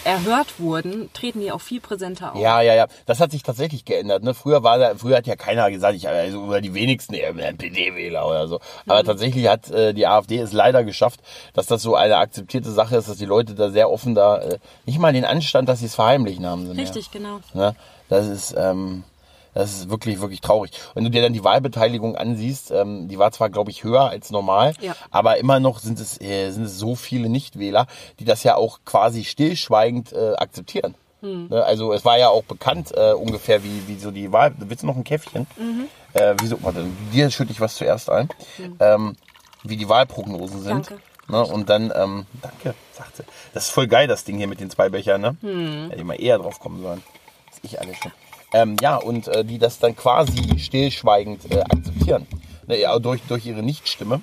[0.03, 2.41] erhört wurden, treten die auch viel präsenter auf.
[2.41, 2.87] Ja, ja, ja.
[3.05, 4.23] Das hat sich tatsächlich geändert.
[4.23, 4.33] Ne?
[4.33, 8.27] Früher war da, früher hat ja keiner gesagt, ich also über die wenigsten äh, NPD-Wähler
[8.27, 8.59] oder so.
[8.87, 11.19] Aber tatsächlich hat äh, die AfD es leider geschafft,
[11.53, 14.59] dass das so eine akzeptierte Sache ist, dass die Leute da sehr offen da äh,
[14.85, 16.67] nicht mal den Anstand, dass sie es verheimlichen haben.
[16.67, 16.77] Mehr.
[16.77, 17.39] Richtig, genau.
[17.53, 17.75] Ne?
[18.09, 19.03] Das ist, ähm,
[19.53, 20.71] Das ist wirklich, wirklich traurig.
[20.93, 24.31] Wenn du dir dann die Wahlbeteiligung ansiehst, ähm, die war zwar, glaube ich, höher als
[24.31, 24.95] normal, Ja.
[25.11, 27.87] aber immer noch sind es, äh, sind es so viele Nichtwähler,
[28.19, 30.95] die das ja auch quasi stillschweigend äh, akzeptieren.
[31.23, 34.55] Ne, Also es war ja auch bekannt äh, ungefähr, wie, wie so die Wahl.
[34.57, 35.45] Willst du noch ein Käffchen?
[36.13, 36.57] Äh, wieso?
[36.63, 36.83] Warte,
[37.13, 38.27] dir schütte ich was zuerst ein.
[38.79, 39.15] Ähm,
[39.63, 40.89] wie die Wahlprognosen sind.
[40.89, 40.99] Danke.
[41.27, 43.23] Ne, und dann, ähm, danke, sagt sie.
[43.53, 45.35] Das ist voll geil, das Ding hier mit den zwei Bechern, ne?
[45.89, 47.03] Hätte ich mal eher drauf kommen sollen.
[47.51, 48.11] Das ich alles schon.
[48.53, 52.27] Ähm, ja, und äh, die das dann quasi stillschweigend äh, akzeptieren.
[52.67, 54.21] Ne, ja, durch, durch ihre Nichtstimme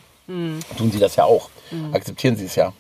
[0.77, 1.49] tun sie das ja auch.
[1.93, 2.73] Akzeptieren sie es ja.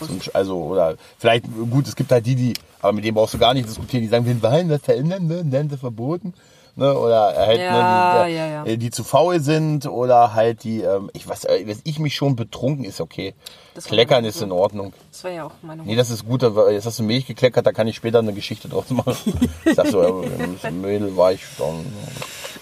[0.00, 3.38] Und Also, oder vielleicht, gut, es gibt halt die, die, aber mit denen brauchst du
[3.38, 6.34] gar nicht diskutieren, die sagen, wir wollen das verändern, ne, nennen sie verboten.
[6.76, 8.64] Ne, oder halt, Ja, ne, die, ja, ja.
[8.64, 12.16] äh, die zu faul sind oder halt die, ähm, ich weiß, äh, dass ich mich
[12.16, 13.34] schon betrunken ist okay.
[13.74, 14.92] Das Kleckern ist in Ordnung.
[15.12, 17.72] Das war ja auch meine Nee, das ist gut, jetzt hast du Milch gekleckert, da
[17.72, 19.14] kann ich später eine Geschichte draus machen.
[19.64, 21.86] Ich sag so, ja, Mädel war ich dann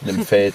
[0.07, 0.55] in dem Feld.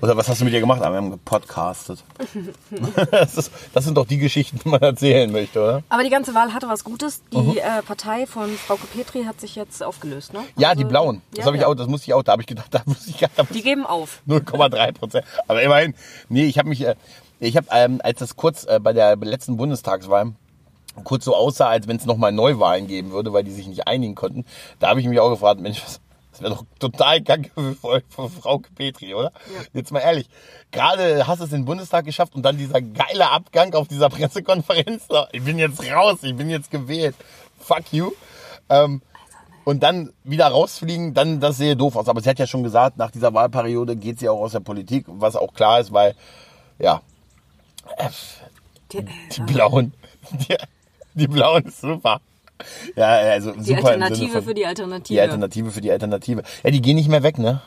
[0.00, 0.80] Oder was hast du mit ihr gemacht?
[0.82, 2.02] Ah, Wir haben gepodcastet.
[3.10, 5.82] Das, ist, das sind doch die Geschichten, die man erzählen möchte, oder?
[5.88, 7.22] Aber die ganze Wahl hatte was Gutes.
[7.32, 7.56] Die Mhm.
[7.58, 10.40] äh, Partei von Frau Petri hat sich jetzt aufgelöst, ne?
[10.56, 11.22] Ja, Also, die blauen.
[11.30, 11.68] Das ja, habe ich ja.
[11.68, 13.86] auch, das musste ich auch, da habe ich gedacht, da muss ich, muss Die geben
[13.86, 14.20] auf.
[14.28, 15.24] 0,3 Prozent.
[15.48, 15.94] Aber immerhin,
[16.28, 16.94] nee, ich habe mich, äh,
[17.40, 20.32] ich habe, ähm, als das kurz äh, bei der letzten Bundestagswahl
[21.04, 24.14] kurz so aussah, als wenn es nochmal Neuwahlen geben würde, weil die sich nicht einigen
[24.14, 24.44] konnten,
[24.78, 26.00] da habe ich mich auch gefragt, Mensch, was,
[26.32, 29.32] das wäre doch total kacke für, für, Frau Petri, oder?
[29.74, 30.28] Jetzt mal ehrlich,
[30.70, 34.08] gerade hast du es in den Bundestag geschafft und dann dieser geile Abgang auf dieser
[34.10, 35.08] Pressekonferenz.
[35.32, 37.14] Ich bin jetzt raus, ich bin jetzt gewählt.
[37.60, 38.12] Fuck you.
[38.70, 39.02] Ähm,
[39.64, 42.08] und dann wieder rausfliegen, dann das sehe doof aus.
[42.08, 45.04] Aber sie hat ja schon gesagt, nach dieser Wahlperiode geht sie auch aus der Politik,
[45.08, 46.14] was auch klar ist, weil,
[46.78, 47.02] ja,
[48.90, 49.04] Die, äh,
[49.36, 49.92] die Blauen,
[50.30, 50.56] die,
[51.14, 52.20] die Blauen ist super.
[52.96, 55.14] Ja, also die super Sinne Alternative für die Alternative.
[55.14, 56.42] die Alternative für die Alternative.
[56.62, 57.60] Ja, die gehen nicht mehr weg, ne?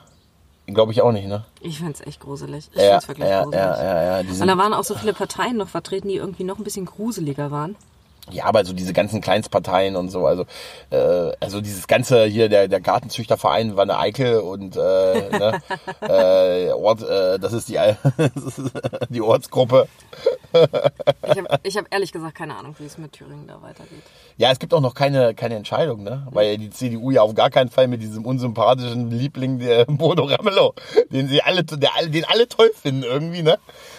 [0.67, 1.45] Glaube ich auch nicht, ne?
[1.61, 2.69] Ich find's echt gruselig.
[2.73, 3.63] Ich Ja, find's wirklich ja, gruselig.
[3.63, 6.43] ja, ja, ja, die Und da waren auch so viele Parteien noch vertreten, die irgendwie
[6.43, 7.75] noch ein bisschen gruseliger waren.
[8.32, 10.45] Ja, aber so diese ganzen Kleinstparteien und so, also,
[10.89, 15.61] äh, also dieses ganze hier, der, der Gartenzüchterverein Wanne Eickel und, äh, ne,
[16.01, 17.78] äh, Ort, äh, das ist die,
[19.09, 19.88] die Ortsgruppe.
[20.53, 24.03] Ich habe ich hab ehrlich gesagt keine Ahnung, wie es mit Thüringen da weitergeht.
[24.38, 26.28] Ja, es gibt auch noch keine, keine Entscheidung, ne?
[26.32, 30.73] Weil die CDU ja auf gar keinen Fall mit diesem unsympathischen Liebling der Bodo Ramelow,
[31.09, 33.57] den sie alle, der, den alle toll finden irgendwie, ne?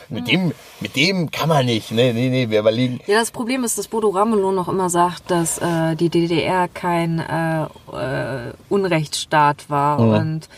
[0.08, 2.12] Mit dem, mit dem kann man nicht, ne?
[2.14, 3.00] Nee, nee, wir überlegen.
[3.06, 7.18] Ja, das Problem ist, dass Bodo Ramelow noch immer sagt, dass äh, die DDR kein
[7.18, 10.48] äh, äh, Unrechtsstaat war und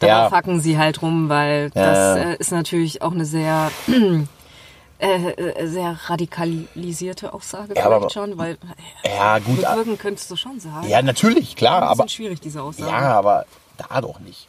[0.00, 0.36] darauf Ja.
[0.36, 3.70] hacken sie halt rum, weil Ja, das äh, ist natürlich auch eine sehr
[4.98, 8.56] äh, äh, sehr radikalisierte Aussage Ja, aber- schon, weil
[9.04, 9.62] Ja, gut.
[9.62, 10.88] äh, rückwirkend könntest du schon sagen.
[10.88, 12.90] Ja, natürlich, klar, ein bisschen aber, schwierig diese Aussage.
[12.90, 13.44] ja, aber
[13.76, 14.46] da doch nicht.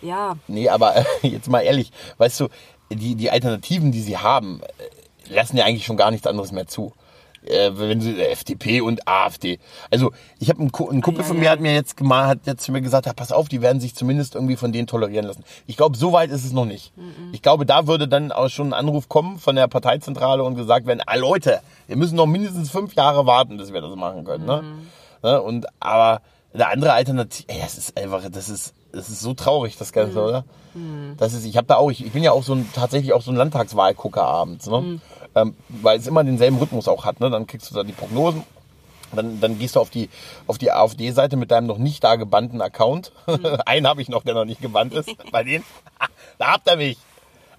[0.00, 0.36] ja.
[0.46, 2.48] Nee, aber jetzt mal ehrlich, weißt du,
[2.90, 4.60] die, die Alternativen, die sie haben,
[5.28, 6.92] äh, lassen ja eigentlich schon gar nichts anderes mehr zu.
[7.46, 9.60] Äh, wenn sie FDP und AfD.
[9.92, 10.10] Also
[10.40, 12.64] ich habe einen, Ku- ein Kumpel ja, von mir hat mir jetzt gemalt, hat jetzt
[12.64, 15.44] zu mir gesagt, ja, pass auf, die werden sich zumindest irgendwie von denen tolerieren lassen.
[15.66, 16.92] Ich glaube, so weit ist es noch nicht.
[17.32, 20.86] Ich glaube, da würde dann auch schon ein Anruf kommen von der Parteizentrale und gesagt
[20.86, 24.44] werden, ah Leute, wir müssen noch mindestens fünf Jahre warten, bis wir das machen können.
[24.44, 24.64] Ne?
[25.22, 25.40] Ne?
[25.40, 26.22] Und aber
[26.52, 30.22] eine andere Alternative, ey, das ist einfach, das ist, das ist so traurig, das Ganze,
[30.22, 30.44] oder?
[31.16, 33.22] Das ist, ich habe da auch, ich, ich bin ja auch so ein, tatsächlich auch
[33.22, 35.00] so ein Landtagswahlgucker abends, ne?
[35.34, 37.30] Ähm, weil es immer denselben Rhythmus auch hat, ne?
[37.30, 38.44] Dann kriegst du da die Prognosen,
[39.12, 40.08] dann, dann gehst du auf die,
[40.46, 43.12] auf die AfD-Seite mit deinem noch nicht da gebannten Account.
[43.66, 45.10] Einen habe ich noch, der noch nicht gebannt ist.
[45.32, 45.64] Bei denen,
[46.38, 46.98] da habt ihr mich.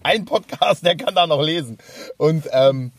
[0.02, 1.78] Ein Podcast, der kann da noch lesen.
[2.18, 2.92] Und, ähm,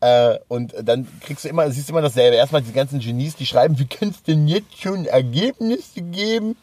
[0.00, 2.36] äh, und dann kriegst du immer, siehst du immer dasselbe.
[2.36, 6.56] Erstmal die ganzen Genies, die schreiben, wie kannst du denn jetzt schon Ergebnisse geben?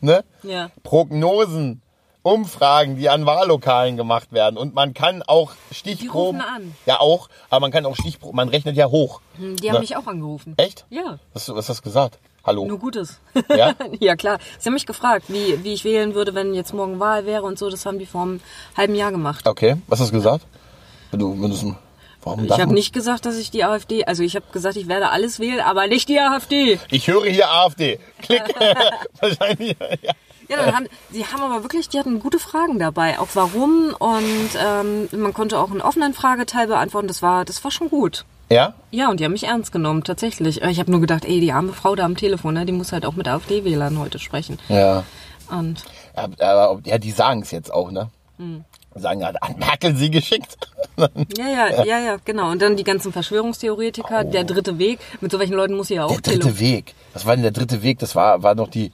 [0.00, 0.24] Ne?
[0.42, 0.70] Ja.
[0.82, 1.82] Prognosen,
[2.22, 4.56] Umfragen, die an Wahllokalen gemacht werden.
[4.58, 6.40] Und man kann auch Stichproben.
[6.40, 6.74] rufen an.
[6.84, 7.28] Ja, auch.
[7.50, 9.20] Aber man kann auch Stichproben, man rechnet ja hoch.
[9.38, 9.80] Die haben Ne?
[9.80, 10.54] mich auch angerufen.
[10.56, 10.84] Echt?
[10.90, 12.18] Ja, Was, was hast du gesagt?
[12.44, 12.64] Hallo?
[12.66, 13.18] nur Gutes.
[13.48, 13.74] Ja?
[14.00, 14.38] ja, klar.
[14.58, 17.58] Sie haben mich gefragt, wie, wie ich wählen würde, wenn jetzt morgen Wahl wäre und
[17.58, 17.70] so.
[17.70, 18.40] Das haben die vor einem
[18.76, 19.46] halben Jahr gemacht.
[19.48, 20.46] Okay, was hast du gesagt?
[21.12, 21.76] Du, wenn du
[22.26, 25.08] warum Ich habe nicht gesagt, dass ich die AfD, also ich habe gesagt, ich werde
[25.10, 26.78] alles wählen, aber nicht die AfD.
[26.90, 27.98] Ich höre hier AfD.
[28.20, 28.42] Klick.
[29.20, 29.76] Wahrscheinlich.
[30.02, 30.12] Ja.
[30.48, 34.50] Ja, dann haben, sie haben aber wirklich, die hatten gute Fragen dabei, auch warum und
[34.64, 37.08] ähm, man konnte auch einen offenen Frageteil beantworten.
[37.08, 38.24] Das war, das war schon gut.
[38.48, 38.74] ja?
[38.92, 40.62] Ja, und die haben mich ernst genommen, tatsächlich.
[40.62, 43.04] Ich habe nur gedacht, ey, die arme Frau da am Telefon, ne, die muss halt
[43.06, 44.60] auch mit AfD-Wählern heute sprechen.
[44.68, 45.02] Ja.
[45.50, 45.82] Und
[46.16, 48.08] Ja, aber ja, die sagen es jetzt auch, ne?
[48.38, 48.64] Hm.
[48.96, 50.56] Sagen ja, hat Merkel sie geschickt.
[50.96, 52.50] ja, ja, ja, ja, genau.
[52.50, 54.98] Und dann die ganzen Verschwörungstheoretiker, der dritte Weg.
[55.20, 56.58] Mit so welchen Leuten muss sie ja auch Der dritte.
[56.58, 56.94] Weg.
[57.12, 57.98] Was war denn der dritte Weg?
[57.98, 58.92] Das war, war noch die.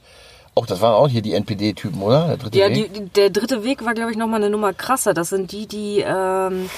[0.55, 2.27] Auch das waren auch hier die NPD-Typen, oder?
[2.27, 2.93] Der dritte Ja, Weg?
[2.93, 5.15] die, der dritte Weg war, glaube ich, nochmal eine Nummer krasser.
[5.15, 6.69] Das sind die, die, ähm,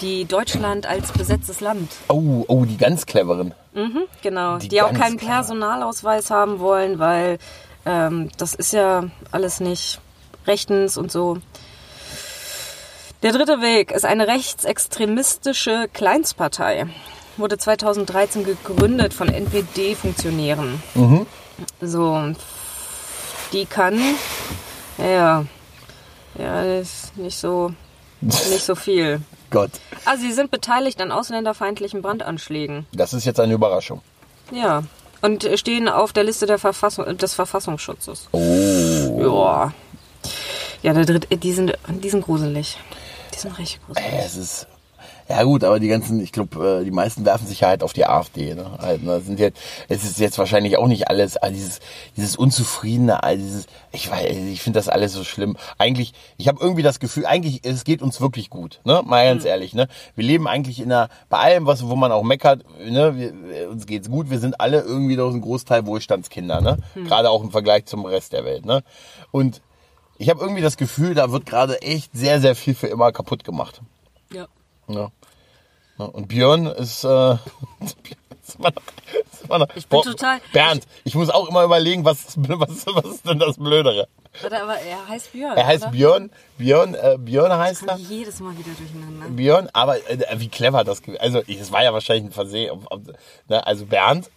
[0.00, 1.90] die Deutschland als besetztes Land.
[2.08, 3.52] Oh, oh, die ganz cleveren.
[4.22, 4.58] Genau.
[4.58, 5.36] Die Die, auch keinen klar.
[5.40, 7.38] Personalausweis haben wollen, weil
[7.86, 9.98] ähm, das ist ja alles nicht
[10.46, 11.38] rechtens und so.
[13.24, 16.88] Der dritte Weg ist eine rechtsextremistische Kleinstpartei.
[17.38, 20.82] Wurde 2013 gegründet von NPD-Funktionären.
[21.80, 22.36] So, und
[23.54, 23.98] die kann,
[24.98, 25.46] ja,
[26.38, 27.72] ja, das ist nicht so,
[28.20, 29.22] nicht so viel.
[29.50, 29.70] Gott,
[30.04, 32.86] Also sie sind beteiligt an ausländerfeindlichen Brandanschlägen.
[32.92, 34.02] das ist jetzt eine Überraschung.
[34.50, 34.82] Ja.
[35.22, 38.28] Und stehen auf der Liste der Verfassung, des Verfassungsschutzes.
[38.32, 39.18] Oh.
[39.18, 39.72] Ja.
[40.82, 42.76] Ja, der dritte, die sind, die sind gruselig.
[43.34, 44.12] Die sind richtig gruselig.
[44.12, 44.66] Äh, Es ist.
[45.26, 48.54] Ja gut, aber die ganzen, ich glaube, die meisten werfen sich halt auf die AfD.
[48.54, 48.78] Ne?
[48.78, 49.20] Halt, ne?
[49.20, 49.58] Sind jetzt,
[49.88, 51.80] es ist jetzt wahrscheinlich auch nicht alles, all dieses,
[52.14, 55.56] dieses Unzufriedene, all dieses, ich weiß, ich finde das alles so schlimm.
[55.78, 59.00] Eigentlich, ich habe irgendwie das Gefühl, eigentlich, es geht uns wirklich gut, ne?
[59.02, 59.88] Mal ganz ehrlich, ne?
[60.14, 63.16] Wir leben eigentlich in einer, bei allem, was, wo man auch meckert, ne?
[63.16, 66.76] Wir, uns geht's gut, wir sind alle irgendwie doch ein Großteil Wohlstandskinder, ne?
[66.94, 68.82] Gerade auch im Vergleich zum Rest der Welt, ne?
[69.30, 69.62] Und
[70.18, 73.44] ich habe irgendwie das Gefühl, da wird gerade echt sehr, sehr viel für immer kaputt
[73.44, 73.80] gemacht.
[74.32, 74.46] Ja.
[74.88, 75.10] Ja.
[75.96, 77.36] Und Björn ist, äh,
[78.48, 82.86] ist immer noch, Ich bin Boah, total- Bernd, ich muss auch immer überlegen, was, was,
[82.86, 84.08] was ist denn das Blödere?
[84.42, 85.56] Warte, aber er heißt Björn.
[85.56, 85.92] Er heißt oder?
[85.92, 87.94] Björn, Björn, äh, Björn heißt er.
[87.94, 89.26] Kommt jedes Mal wieder durcheinander.
[89.28, 91.20] Björn, aber äh, wie clever das gewesen.
[91.20, 92.80] Also ich- es war ja wahrscheinlich ein Versehen.
[93.48, 94.30] Ne, also Bernd.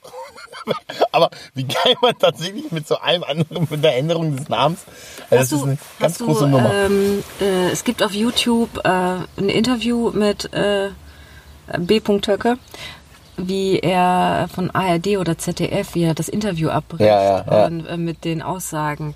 [1.12, 4.82] aber wie geil man tatsächlich mit so einem anderen, mit der Änderung des Namens.
[5.32, 6.72] Also das ist eine ganz du, große Nummer.
[6.74, 10.90] Ähm, äh, es gibt auf YouTube äh, ein Interview mit äh,
[11.80, 12.00] B.
[12.00, 12.58] Töcke,
[13.38, 17.66] wie er von ARD oder ZDF, wie er das Interview abbricht Ja, ja, ja.
[17.68, 19.16] Und, äh, mit den Aussagen.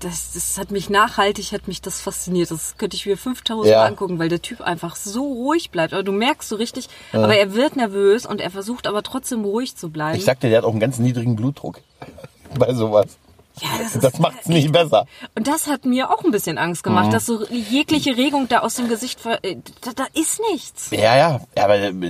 [0.00, 2.50] Das, das hat mich nachhaltig, hat mich das fasziniert.
[2.50, 3.80] Das könnte ich mir 5000 Ja.
[3.82, 5.92] Mal angucken, weil der Typ einfach so ruhig bleibt.
[5.92, 9.76] Aber du merkst so richtig, aber er wird nervös und er versucht aber trotzdem ruhig
[9.76, 10.18] zu bleiben.
[10.18, 11.80] Ich sagte, der hat auch einen ganz niedrigen Blutdruck.
[12.58, 13.16] Bei sowas.
[13.60, 15.06] Ja, das, Das ist- macht's nicht besser.
[15.34, 16.90] Und das hat mir auch ein bisschen Angst Mhm.
[16.90, 20.90] gemacht, dass so jegliche Regung da aus dem Gesicht, ver äh, da, da ist nichts.
[20.90, 22.00] Ja, ja, ja, aber du,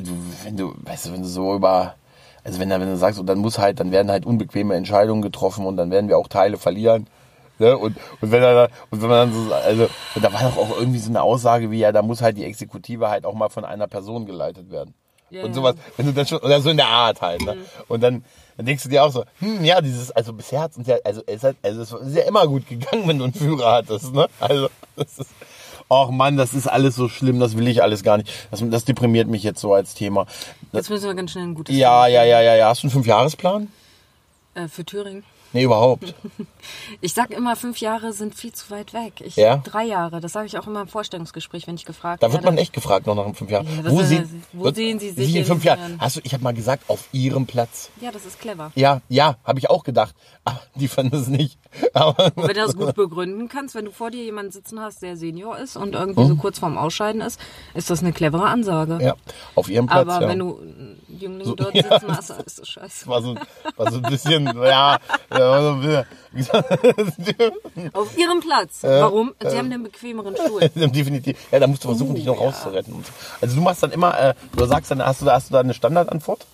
[0.44, 1.94] wenn du, weißt du, wenn du so über,
[2.44, 5.22] also wenn, du- wenn du sagst, und dann muss halt, dann werden halt unbequeme Entscheidungen
[5.22, 7.06] getroffen und dann werden wir auch Teile verlieren.
[7.58, 7.76] Ne?
[7.78, 10.58] Und, und wenn er da, und wenn man dann so, also, und da war doch
[10.58, 13.48] auch irgendwie so eine Aussage wie, ja, da muss halt die Exekutive halt auch mal
[13.48, 14.92] von einer Person geleitet werden.
[15.30, 17.56] Ja, und sowas, wenn du dann schon, oder so in der Art halt, ne?
[17.88, 18.24] Und dann,
[18.56, 21.22] dann denkst du dir auch so, hm, ja, dieses, also bisher hat's uns ja, also
[21.26, 24.28] es hat, also es ist ja immer gut gegangen, wenn du einen Führer hattest, ne?
[24.38, 25.30] Also, das ist,
[25.88, 28.30] ach Mann, das ist alles so schlimm, das will ich alles gar nicht.
[28.50, 30.26] Das, das deprimiert mich jetzt so als Thema.
[30.70, 32.68] Das, Jetzt müssen wir ganz schnell ein gutes ja, ja, ja, ja, ja.
[32.68, 33.70] Hast du einen Fünfjahresplan?
[34.54, 35.24] Äh, für Thüringen.
[35.56, 36.14] Nee, überhaupt.
[37.00, 39.20] Ich sag immer, fünf Jahre sind viel zu weit weg.
[39.24, 39.58] Ich, Ja?
[39.58, 42.46] Drei Jahre, das sage ich auch immer im Vorstellungsgespräch, wenn ich gefragt Da wird werde.
[42.46, 43.66] man echt gefragt noch nach fünf Jahren.
[43.66, 45.96] Ja, wo sehen, wo sehen Sie sich in in fünf Jahren?
[46.00, 47.90] Hast du, ich habe mal gesagt, auf Ihrem Platz.
[48.00, 48.72] Ja, das ist clever.
[48.74, 50.16] Ja, ja, habe ich auch gedacht.
[50.44, 51.56] Aber die fanden es nicht.
[51.92, 55.16] Aber wenn du das gut begründen kannst, wenn du vor dir jemanden sitzen hast, der
[55.16, 57.40] Senior ist und irgendwie so kurz vorm Ausscheiden ist,
[57.74, 59.00] ist das eine clevere Ansage.Hm?
[59.00, 59.14] ja,
[59.54, 60.08] auf Ihrem Platz.
[60.08, 60.28] Aber ja.
[60.28, 60.60] wenn du
[61.08, 61.82] Jüngling dort ja.
[61.82, 63.06] sitzen hast, ist das scheiße.
[63.06, 63.34] war so,
[63.76, 64.98] war so ein bisschen, ja,
[66.32, 66.64] bisschen,
[67.92, 68.78] Auf ihrem Platz.
[68.82, 69.34] Warum?
[69.40, 70.60] Sie haben den bequemeren Stuhl.
[70.74, 71.36] definitiv.
[71.50, 72.46] Ja, da musst du versuchen, Oh, dich noch ja.
[72.46, 73.04] rauszuretten.
[73.40, 75.60] Also du machst dann immer, äh, du sagst dann, hast du, da- hast du da
[75.60, 76.46] eine Standardantwort?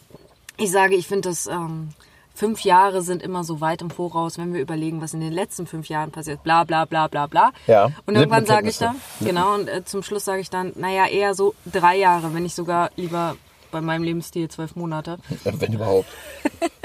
[0.58, 1.90] Ich sage, ich finde, dass ähm,
[2.34, 5.66] fünf Jahre sind immer so weit im Voraus, wenn wir überlegen, was in den letzten
[5.66, 6.42] fünf Jahren passiert.
[6.42, 7.50] Bla bla bla bla bla.
[7.66, 7.90] Ja.
[8.06, 11.34] Und irgendwann sage ich dann, genau, und äh, zum Schluss sage ich dann, naja, eher
[11.34, 13.36] so drei Jahre, wenn nicht sogar lieber
[13.72, 15.18] bei meinem Lebensstil zwölf Monate.
[15.44, 16.08] Wenn überhaupt.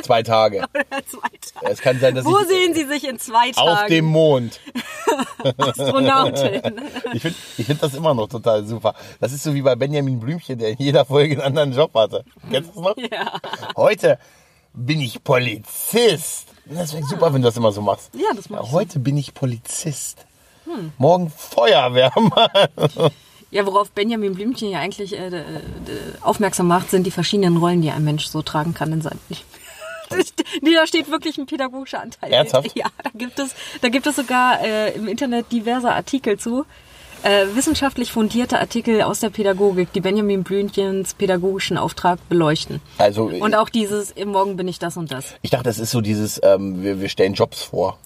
[0.01, 0.63] Zwei Tage.
[1.07, 1.71] Zwei Tage.
[1.71, 4.05] Es kann sein, dass Wo ich sehen Sie sich in zwei auf dem Tagen?
[4.05, 4.59] Mond.
[5.57, 6.61] Astronautin.
[7.13, 8.95] Ich finde ich find das immer noch total super.
[9.19, 12.23] Das ist so wie bei Benjamin Blümchen, der in jeder Folge einen anderen Job hatte.
[12.49, 12.97] Kennst du das noch?
[13.11, 13.39] Ja.
[13.75, 14.17] Heute
[14.73, 16.47] bin ich Polizist.
[16.65, 18.11] Das wäre super, wenn du das immer so machst.
[18.13, 18.71] Ja, das mach ich so.
[18.73, 20.25] Heute bin ich Polizist.
[20.97, 22.49] Morgen Feuerwehrmann.
[23.49, 25.41] Ja, worauf Benjamin Blümchen ja eigentlich äh, äh,
[26.21, 29.41] aufmerksam macht, sind die verschiedenen Rollen, die ein Mensch so tragen kann in seinem Leben.
[30.61, 32.31] Nee, da steht wirklich ein pädagogischer Anteil.
[32.31, 32.71] Ernsthaft?
[32.77, 33.49] Ja, da gibt es,
[33.81, 36.65] da gibt es sogar äh, im Internet diverse Artikel zu.
[37.23, 42.79] Äh, wissenschaftlich fundierte Artikel aus der Pädagogik, die Benjamin Blümchens pädagogischen Auftrag beleuchten.
[42.99, 45.33] Also Und auch dieses, im Morgen bin ich das und das.
[45.41, 47.97] ich dachte, das ist so dieses, ähm, wir, wir stellen Jobs vor.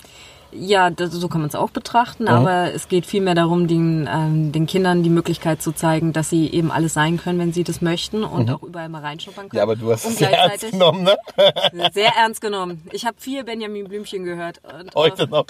[0.54, 2.30] Ja, das, so kann man es auch betrachten, Mhm.
[2.30, 6.50] aber es geht vielmehr darum, den, ähm, den Kindern die Möglichkeit zu zeigen, dass sie
[6.52, 9.52] eben alles sein können, wenn sie das möchten und auch überall mal reinschnuppern können.
[9.54, 9.58] Mhm.
[9.58, 11.18] Ja, aber du hast es sehr ernst genommen, ne?
[11.94, 12.82] sehr ernst genommen.
[12.92, 14.62] Ich habe viel Benjamin Blümchen gehört.
[14.96, 15.46] Heute auch noch.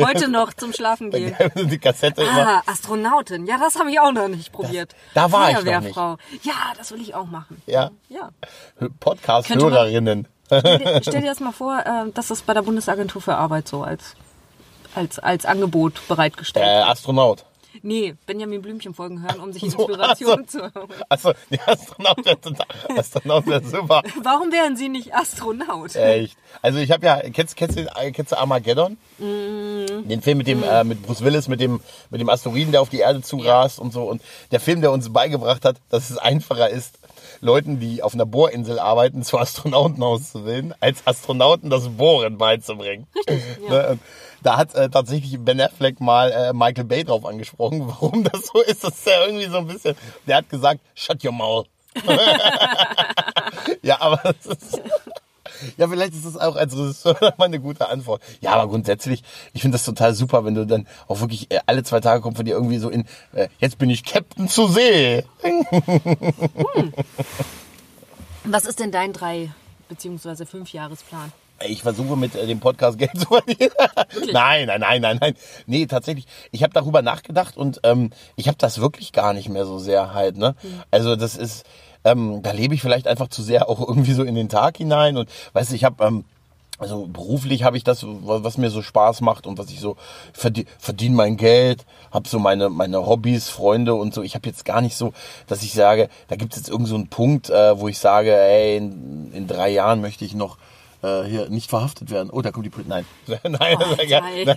[0.00, 1.34] Heute noch zum Schlafen gehen.
[1.56, 2.46] Die Kassette immer.
[2.48, 3.46] Ah, Astronautin.
[3.46, 4.94] Ja, das habe ich auch noch nicht probiert.
[5.14, 6.16] da war ich noch Feuerwehrfrau.
[6.42, 7.60] Ja, das will ich auch machen.
[7.66, 7.90] Ja.
[8.08, 8.30] Ja.
[9.00, 10.28] Podcast-Hörerinnen.
[10.46, 13.66] Stell dir, stell dir das mal vor, äh, dass das bei der Bundesagentur für Arbeit
[13.66, 14.14] so als,
[14.96, 16.82] als, als Angebot bereitgestellt Äh.
[16.82, 17.44] Astronaut.
[17.82, 20.88] Nee, Benjamin Blümchen Folgen hören, um sich So, Inspiration also- zu holen.
[21.10, 22.66] Achso, die Astronaut wäre total.
[22.96, 24.02] Astronaut wäre super.
[24.22, 25.94] Warum wären Sie nicht Astronaut?
[25.94, 26.36] Echt.
[26.62, 28.96] Also ich habe ja, kennst, kennst, du, kennst du Armageddon?
[29.18, 30.08] Mm.
[30.08, 31.80] Den Film mit dem, äh, mit Bruce Willis, mit dem,
[32.10, 34.04] mit dem Asteroiden, der auf die Erde zurast und so.
[34.04, 34.22] Und
[34.52, 36.98] der Film, der uns beigebracht hat, dass es einfacher ist,
[37.42, 43.06] Leuten, die auf einer Bohrinsel arbeiten, zu Astronauten auszubilden, als Astronauten das Bohren beizubringen.
[43.68, 44.00] Ne, und
[44.46, 48.62] Da hat äh, tatsächlich Ben Affleck mal äh, Michael Bay drauf angesprochen, warum das so
[48.62, 48.84] ist.
[48.84, 49.96] Das ist ja irgendwie so ein bisschen.
[50.28, 51.66] Der hat gesagt, shut your mouth.
[53.82, 54.80] ja, aber das ist,
[55.76, 58.22] ja, vielleicht ist das auch als Regisseur mal eine gute Antwort.
[58.40, 61.82] Ja, aber grundsätzlich, ich finde das total super, wenn du dann auch wirklich äh, alle
[61.82, 65.24] zwei Tage kommt von dir irgendwie so in, äh, jetzt bin ich Captain zur See.
[68.44, 69.50] Was ist denn dein drei
[69.88, 71.32] beziehungsweise fünf Jahresplan?
[71.64, 73.70] Ich versuche mit äh, dem Podcast Geld zu verdienen.
[74.32, 75.34] nein, nein, nein, nein, nein.
[75.66, 76.26] Nee, tatsächlich.
[76.50, 80.14] Ich habe darüber nachgedacht und ähm, ich habe das wirklich gar nicht mehr so sehr
[80.14, 80.36] halt.
[80.36, 80.54] Ne?
[80.90, 81.64] Also das ist,
[82.04, 85.16] ähm, da lebe ich vielleicht einfach zu sehr auch irgendwie so in den Tag hinein
[85.16, 86.24] und weißt du, ich habe ähm,
[86.78, 89.96] also beruflich habe ich das, was was mir so Spaß macht und was ich so
[90.34, 94.22] verdiene verdien mein Geld, habe so meine meine Hobbys, Freunde und so.
[94.22, 95.14] Ich habe jetzt gar nicht so,
[95.46, 98.36] dass ich sage, da gibt es jetzt irgend so einen Punkt, äh, wo ich sage,
[98.36, 100.58] ey, in, in drei Jahren möchte ich noch
[101.06, 102.30] äh, hier nicht verhaftet werden.
[102.32, 103.04] Oh, da kommt die Polizei.
[103.26, 104.44] Nein, nein, das ist ja geil.
[104.44, 104.56] geil.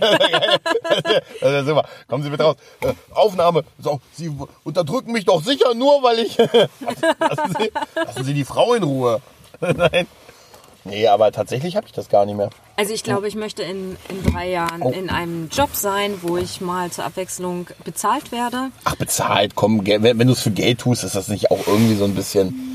[0.82, 1.22] Das ist ja geil.
[1.40, 1.84] Das ist super.
[2.08, 2.56] Kommen Sie bitte raus.
[2.80, 3.64] Äh, Aufnahme.
[3.78, 4.30] So, Sie
[4.64, 6.36] unterdrücken mich doch sicher nur, weil ich.
[6.38, 9.20] lassen, Sie, lassen Sie die Frau in Ruhe.
[9.60, 10.06] nein.
[10.84, 12.48] Nee, aber tatsächlich habe ich das gar nicht mehr.
[12.76, 14.88] Also ich glaube, ich möchte in, in drei Jahren Oh.
[14.90, 18.70] in einem Job sein, wo ich mal zur Abwechslung bezahlt werde.
[18.84, 21.96] Ach, bezahlt, komm, wenn, wenn du es für Geld tust, ist das nicht auch irgendwie
[21.96, 22.69] so ein bisschen.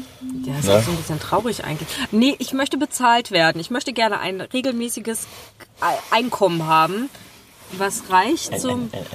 [0.46, 0.76] Ja, ist Ne?
[0.78, 1.88] auch so ein bisschen traurig eigentlich.
[2.12, 3.60] Nee, ich möchte bezahlt werden.
[3.60, 5.28] Ich möchte gerne ein regelmäßiges
[6.12, 7.10] Einkommen haben,
[7.72, 8.90] was reicht zum...
[8.92, 9.06] ein,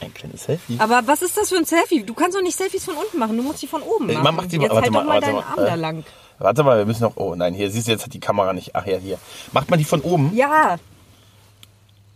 [0.00, 0.76] ein kleines Selfie.
[0.78, 2.02] Aber was ist das für ein Selfie?
[2.02, 4.22] Du kannst doch nicht Selfies von unten machen, du musst die von oben machen.
[4.22, 6.04] Man macht die Jetzt warte halt mal, doch mal deinen mal, Arm äh, da lang.
[6.38, 7.16] Warte mal, wir müssen noch.
[7.16, 8.74] Oh nein, hier siehst du, jetzt hat die Kamera nicht.
[8.74, 9.18] Ach ja, hier.
[9.52, 10.34] Macht man die von oben?
[10.34, 10.78] Ja.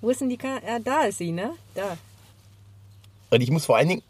[0.00, 0.60] Wo ist denn die Kamera?
[0.66, 1.50] Ja, da ist sie, ne?
[1.74, 1.96] Da.
[3.30, 4.02] Und ich muss vor allen Dingen.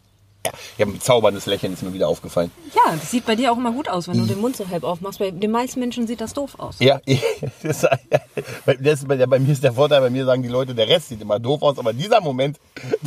[0.45, 2.51] Ja, ich habe ein bezauberndes Lächeln, ist mir wieder aufgefallen.
[2.74, 4.84] Ja, das sieht bei dir auch immer gut aus, wenn du den Mund so halb
[4.84, 5.18] aufmachst.
[5.18, 6.76] Bei den meisten Menschen sieht das doof aus.
[6.80, 7.01] Ja,
[7.62, 11.09] das, das ist, bei, mir ist der Vorteil, bei mir sagen die Leute, der Rest
[11.09, 12.59] sieht immer doof aus, aber dieser Moment,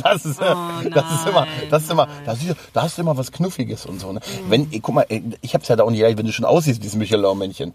[0.02, 2.22] das ist, das ist immer, das ist immer, nein.
[2.26, 4.12] das ist, da hast du immer was Knuffiges und so.
[4.12, 4.20] Ne?
[4.48, 5.06] Wenn, guck mal,
[5.40, 7.72] ich hab's ja da auch nicht leicht, wenn du schon aussiehst wie das Michelin-Männchen.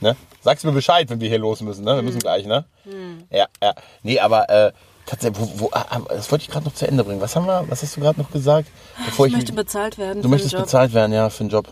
[0.00, 0.16] Ne?
[0.42, 1.96] Sagst mir Bescheid, wenn wir hier los müssen, ne?
[1.96, 2.64] Wir müssen gleich, ne?
[3.30, 3.74] Ja, ja.
[4.02, 4.72] Nee, aber äh,
[5.06, 7.20] tatsächlich, wo, wo, ah, ah, das wollte ich gerade noch zu Ende bringen.
[7.20, 8.68] Was haben wir, was hast du gerade noch gesagt?
[9.04, 10.22] Bevor Ich möchte mich- bezahlt werden.
[10.22, 11.68] Du möchtest den bezahlt werden, ja, für einen Job.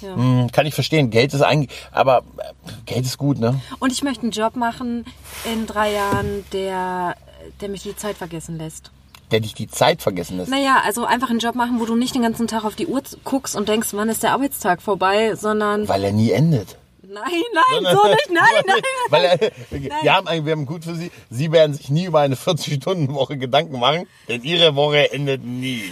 [0.00, 0.14] Ja.
[0.16, 1.10] Hm, kann ich verstehen.
[1.10, 3.60] Geld ist eigentlich, aber äh, Geld ist gut, ne?
[3.78, 5.04] Und ich möchte einen Job machen
[5.44, 7.14] in drei Jahren, der,
[7.60, 8.90] der mich die Zeit vergessen lässt.
[9.30, 10.50] Der dich die Zeit vergessen lässt.
[10.50, 13.02] Naja, also einfach einen Job machen, wo du nicht den ganzen Tag auf die Uhr
[13.24, 15.86] guckst und denkst, wann ist der Arbeitstag vorbei, sondern...
[15.86, 16.76] Weil er nie endet.
[17.10, 18.80] Nein, nein, so nicht, nein, nein.
[19.08, 21.10] Weil er, wir, haben, ein- wir haben gut für Sie.
[21.30, 25.90] Sie werden sich nie über eine 40-Stunden-Woche Gedanken machen, denn Ihre Woche endet nie.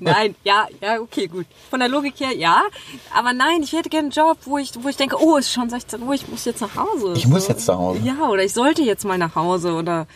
[0.00, 1.46] Nein, ja, ja, okay, gut.
[1.70, 2.62] Von der Logik her, ja.
[3.14, 5.52] Aber nein, ich hätte gerne einen Job, wo ich, wo ich denke, oh, es ist
[5.54, 7.14] schon 16 Uhr, ich muss jetzt nach Hause.
[7.16, 8.00] Ich muss jetzt nach Hause.
[8.04, 10.06] Ja, oder ich sollte jetzt mal nach Hause oder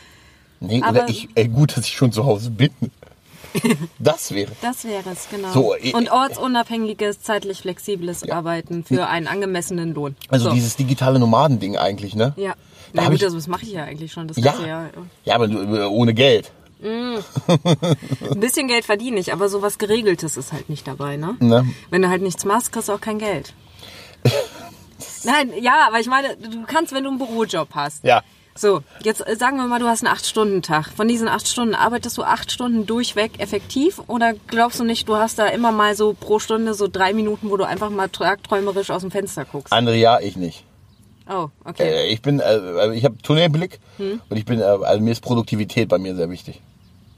[0.61, 2.71] Nee, Aber- oder ich, ey, gut, dass ich schon zu Hause bin.
[3.99, 4.51] Das wäre.
[4.63, 5.53] das wäre es, genau.
[5.53, 10.17] So, ich- Und ortsunabhängiges, zeitlich flexibles Arbeiten für einen angemessenen Lohn.
[10.29, 10.55] Also so.
[10.55, 12.33] dieses digitale Nomadending eigentlich, ne?
[12.37, 12.55] Ja.
[12.95, 14.55] Da Na gut, ich- also das mache ich ja eigentlich schon das Ja.
[14.67, 14.91] Jahr.
[15.25, 16.51] Ja, aber äh, ohne Geld.
[16.83, 21.37] Ein bisschen Geld verdiene ich, aber sowas Geregeltes ist halt nicht dabei, ne?
[21.39, 21.65] Ne?
[21.91, 23.55] Wenn du halt nichts machst, kriegst du auch kein Geld.
[25.25, 28.03] Nein, ja, aber ich meine, du kannst, wenn du einen Bürojob hast.
[28.05, 28.23] Ja.
[28.55, 30.93] So, jetzt äh, sagen wir mal, du hast einen 8-Stunden-Tag.
[30.95, 35.17] Von diesen 8 Stunden arbeitest du 8 Stunden durchweg effektiv oder glaubst du nicht, du
[35.17, 38.91] hast da immer mal so pro Stunde so drei Minuten, wo du einfach mal tagträumerisch
[38.91, 39.73] aus dem Fenster guckst?
[39.73, 40.65] Andere ja, ich nicht.
[41.31, 41.85] Oh, okay.
[41.89, 44.21] Äh, ich bin, äh, ich habe Tunnelblick Hm?
[44.29, 46.61] und ich bin, äh, also mir ist Produktivität bei mir sehr wichtig.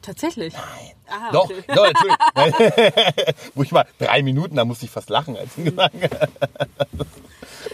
[0.03, 0.53] Tatsächlich?
[0.53, 0.91] Nein.
[1.09, 1.63] Ah, Doch, okay.
[1.75, 3.35] doch, Entschuldigung.
[3.55, 6.29] Wo ich mal drei Minuten, da musste ich fast lachen, als ich gesagt habe.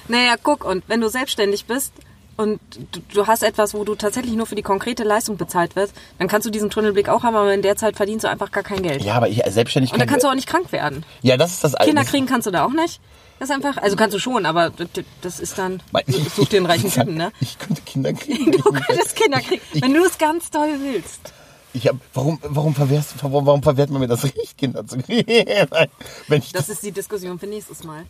[0.09, 1.93] Naja, guck, und wenn du selbstständig bist
[2.41, 2.61] und
[2.93, 6.27] du, du hast etwas, wo du tatsächlich nur für die konkrete Leistung bezahlt wirst, dann
[6.29, 8.83] kannst du diesen Tunnelblick auch haben, aber in der Zeit verdienst du einfach gar kein
[8.83, 9.03] Geld.
[9.05, 11.05] Ja, aber ich selbstständig Und dann kannst du auch nicht krank werden.
[11.23, 13.01] Ja, das ist das Kinder das- kriegen kannst du da auch nicht.
[13.39, 14.71] Das einfach, also kannst du schon, aber
[15.23, 15.83] das ist dann,
[16.37, 17.33] such dir einen reichen Typen, ne?
[17.41, 18.53] Ich könnte Kinder kriegen.
[18.63, 21.33] Du könntest Kinder kriegen, wenn du es ganz toll willst.
[21.73, 25.25] Ich hab, warum, warum, verwehrst, warum, warum verwehrt man mir das Recht, Kinder zu kriegen?
[26.29, 28.05] Ich Das ist die Diskussion für nächstes Mal.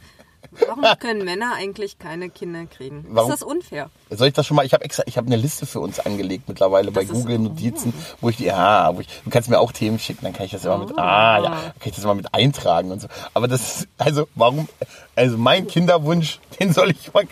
[0.66, 3.04] Warum können Männer eigentlich keine Kinder kriegen?
[3.10, 3.30] Warum?
[3.30, 3.90] Ist das unfair?
[4.10, 4.66] Soll ich das schon mal?
[4.66, 7.92] Ich habe extra, ich habe eine Liste für uns angelegt mittlerweile bei Das Google Notizen,
[8.20, 10.52] wo ich die, ja, wo ich, du kannst mir auch Themen schicken, dann kann ich
[10.52, 13.08] das immer mit, ah, ja, dann kann ich das immer mit eintragen und so.
[13.34, 14.68] Aber das, ist- also, warum,
[15.14, 17.26] also mein Kinderwunsch, den soll ich mal,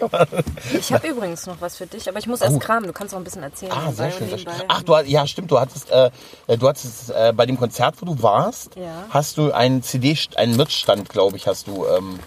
[0.78, 2.58] Ich habe übrigens noch was für dich, aber ich muss erst Oh.
[2.60, 2.86] kramen.
[2.86, 3.72] Du kannst auch ein bisschen erzählen.
[3.72, 4.46] ah, sehr schön, und sehr schön.
[4.52, 4.64] nebenbei.
[4.68, 6.10] Ach, du, hast- ja, stimmt, du hattest, äh,
[6.56, 9.04] du hattest, äh, bei dem Konzert, wo du warst, Ja.
[9.10, 12.18] hast du einen CD, einen Merchstand, glaube ich, hast du, ähm,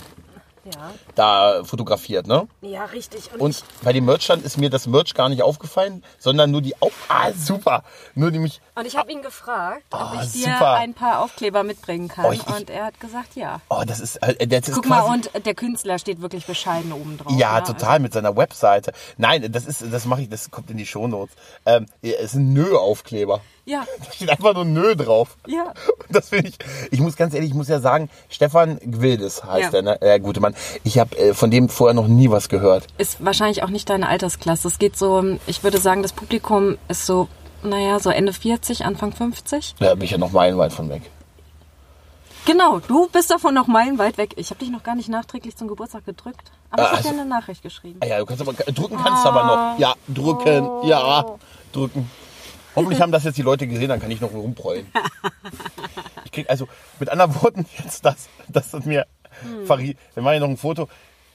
[0.63, 0.93] Ja.
[1.15, 2.47] da fotografiert, ne?
[2.61, 3.31] ja, richtig.
[3.33, 6.79] Und, Und bei dem Merchstand ist mir das Merch gar nicht aufgefallen, sondern nur die
[6.81, 6.93] Auf...
[7.07, 7.83] Ah, super!
[8.13, 8.61] Nur nämlich...
[8.75, 10.73] und ich habe ihn gefragt, ob Ah, ich dir super.
[10.73, 12.25] ein paar Aufkleber mitbringen kann.
[12.25, 13.59] Oh, ich- und er hat gesagt, ja.
[13.69, 14.17] Oh, das ist...
[14.17, 17.33] äh, Das ist Guck quasi, mal, und der Künstler steht wirklich bescheiden oben drauf.
[17.35, 17.63] Ja, ne?
[17.65, 18.93] total, mit seiner Webseite.
[19.17, 21.35] Nein, das ist, das mache ich, das kommt in die Shownotes.
[21.65, 23.41] Ähm, es sind Nö-Aufkleber.
[23.65, 25.37] Ja, Da steht einfach nur Nö drauf.
[25.47, 25.63] ja.
[25.65, 25.73] Und
[26.15, 26.57] Das finde ich,
[26.91, 29.79] ich muss ganz ehrlich, ich muss ja sagen, Stefan Gwildes heißt Ja.
[29.79, 30.01] er, ne?
[30.01, 30.55] Äh, gute Mann.
[30.83, 32.87] Ich habe äh, von dem vorher noch nie was gehört.
[32.97, 34.67] Ist wahrscheinlich auch nicht deine Altersklasse.
[34.67, 37.27] Es geht so, ich würde sagen, das Publikum ist so,
[37.63, 39.75] naja, so Ende 40, Anfang 50.
[39.79, 41.03] Da bin ich ja noch meilenweit von weg.
[42.45, 44.33] Genau, du bist davon noch meilenweit weg.
[44.37, 46.51] Ich habe dich noch gar nicht nachträglich zum Geburtstag gedrückt.
[46.71, 47.99] Aber ich Ah, habe dir also- eine Nachricht geschrieben.
[48.01, 49.43] Ah ja, du kannst aber, drücken kannst du aber
[49.73, 49.79] noch.
[49.79, 51.25] Ja, drücken, ja,
[51.71, 52.09] drücken.
[52.75, 54.87] Hoffentlich haben das jetzt die Leute gesehen, dann kann ich noch rumprollen.
[56.25, 59.05] Ich krieg also mit anderen Worten jetzt das, das hat mir
[59.65, 60.87] Fari, wir machen hier noch ein Foto.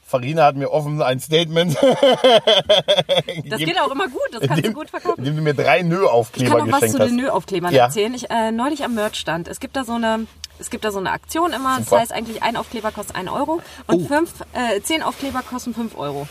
[0.07, 1.77] Farina hat mir offen ein Statement
[3.47, 5.19] Das geht auch immer gut, das kannst du gut verkaufen.
[5.19, 7.09] indem du mir drei Ich Nö-Aufkleber kann noch was geschenkt zu hast.
[7.11, 7.85] den Nö-Aufklebern Ja.
[7.87, 8.15] erzählen.
[8.15, 9.49] Ich, äh, neulich am Merchstand.
[9.49, 10.27] Es gibt da so eine,
[10.59, 11.79] es gibt da so eine Aktion immer.
[11.79, 11.91] Super.
[11.91, 14.07] Das heißt eigentlich, ein Aufkleber kostet 1 Euro und Oh.
[14.07, 16.27] fünf, äh, zehn Aufkleber kosten 5 Euro.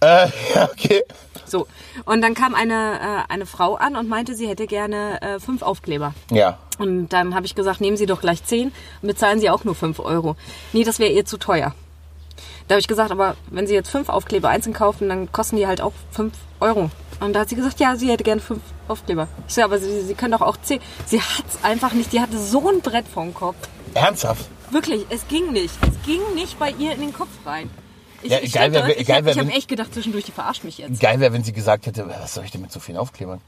[0.00, 1.02] Äh, ja, okay.
[1.54, 1.68] So.
[2.04, 2.98] Und dann kam eine,
[3.28, 6.12] äh, eine Frau an und meinte, sie hätte gerne äh, fünf Aufkleber.
[6.32, 6.58] Ja.
[6.80, 9.76] Und dann habe ich gesagt, nehmen Sie doch gleich 10 und bezahlen Sie auch nur
[9.76, 10.34] 5 Euro.
[10.72, 11.72] Nee, das wäre ihr zu teuer.
[12.66, 15.68] Da habe ich gesagt, aber wenn Sie jetzt fünf Aufkleber einzeln kaufen, dann kosten die
[15.68, 16.90] halt auch 5 Euro.
[17.20, 19.28] Und da hat sie gesagt, ja, sie hätte gerne fünf Aufkleber.
[19.46, 20.80] Ich so, aber sie, sie können doch auch 10.
[21.06, 22.12] Sie hat's einfach nicht.
[22.12, 23.54] Die hatte so ein Brett vorm Kopf.
[23.94, 24.48] Ernsthaft?
[24.72, 25.74] Wirklich, es ging nicht.
[25.82, 27.70] Es ging nicht bei ihr in den Kopf rein.
[28.24, 30.24] Ich, Ja, ich, geil wär- ich, geil hab- wär, ich habe wenn- echt gedacht, zwischendurch,
[30.24, 30.98] die verarscht mich jetzt.
[31.00, 33.40] Geil wäre, wenn sie gesagt hätte, was soll ich denn mit so vielen Aufklebern?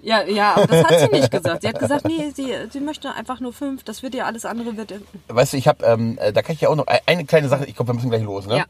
[0.00, 1.62] Ja, ja, aber das hat sie nicht gesagt.
[1.62, 3.82] Sie hat gesagt, nee, sie, sie möchte einfach nur fünf.
[3.82, 4.94] Das wird ihr alles andere wird.
[5.26, 7.48] Weißt du, ich habe, ähm, äh, da kann ich ja auch noch ein- eine kleine
[7.48, 8.58] Sache, ich glaube, wir müssen gleich los, ne?
[8.58, 8.64] Ja.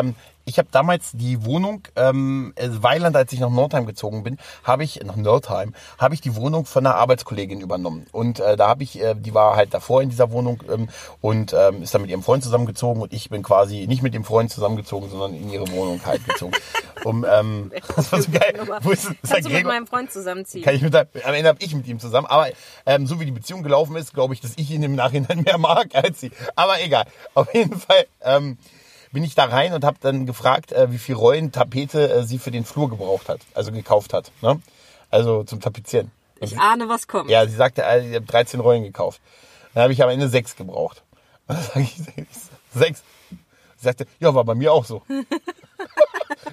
[0.00, 0.14] Ähm,
[0.44, 4.84] ich habe damals die Wohnung, ähm, äh, Weiland, als ich nach Nordheim gezogen bin, habe
[4.84, 8.06] ich, nach Nordheim, habe ich die Wohnung von einer Arbeitskollegin übernommen.
[8.12, 10.88] Und äh, da habe ich, äh, die war halt davor in dieser Wohnung ähm,
[11.20, 14.24] und ähm, ist dann mit ihrem Freund zusammengezogen und ich bin quasi nicht mit dem
[14.24, 16.54] Freund zusammengezogen, sondern in ihre Wohnung halt gezogen.
[17.04, 18.54] um, ähm, das war so geil.
[18.82, 20.64] Wo ist, ist Kannst du mit meinem Freund zusammenziehen?
[20.64, 22.26] Kann ich mit, am Ende habe ich mit ihm zusammen.
[22.26, 22.48] Aber
[22.86, 25.58] ähm, so wie die Beziehung gelaufen ist, glaube ich, dass ich ihn im Nachhinein mehr
[25.58, 26.30] mag als sie.
[26.54, 27.04] Aber egal.
[27.34, 28.58] Auf jeden Fall ähm,
[29.14, 32.38] bin ich da rein und habe dann gefragt, äh, wie viel Rollen Tapete äh, sie
[32.38, 34.32] für den Flur gebraucht hat, also gekauft hat.
[34.42, 34.60] Ne?
[35.08, 36.10] Also zum Tapezieren.
[36.40, 37.30] Ich ahne, was kommt.
[37.30, 39.20] Ja, sie sagte, äh, sie hat 13 Rollen gekauft.
[39.72, 41.04] Dann habe ich am Ende sechs gebraucht.
[41.46, 41.94] Und dann sage ich,
[42.74, 43.02] sechs.
[43.76, 45.02] Sie sagte, ja, war bei mir auch so.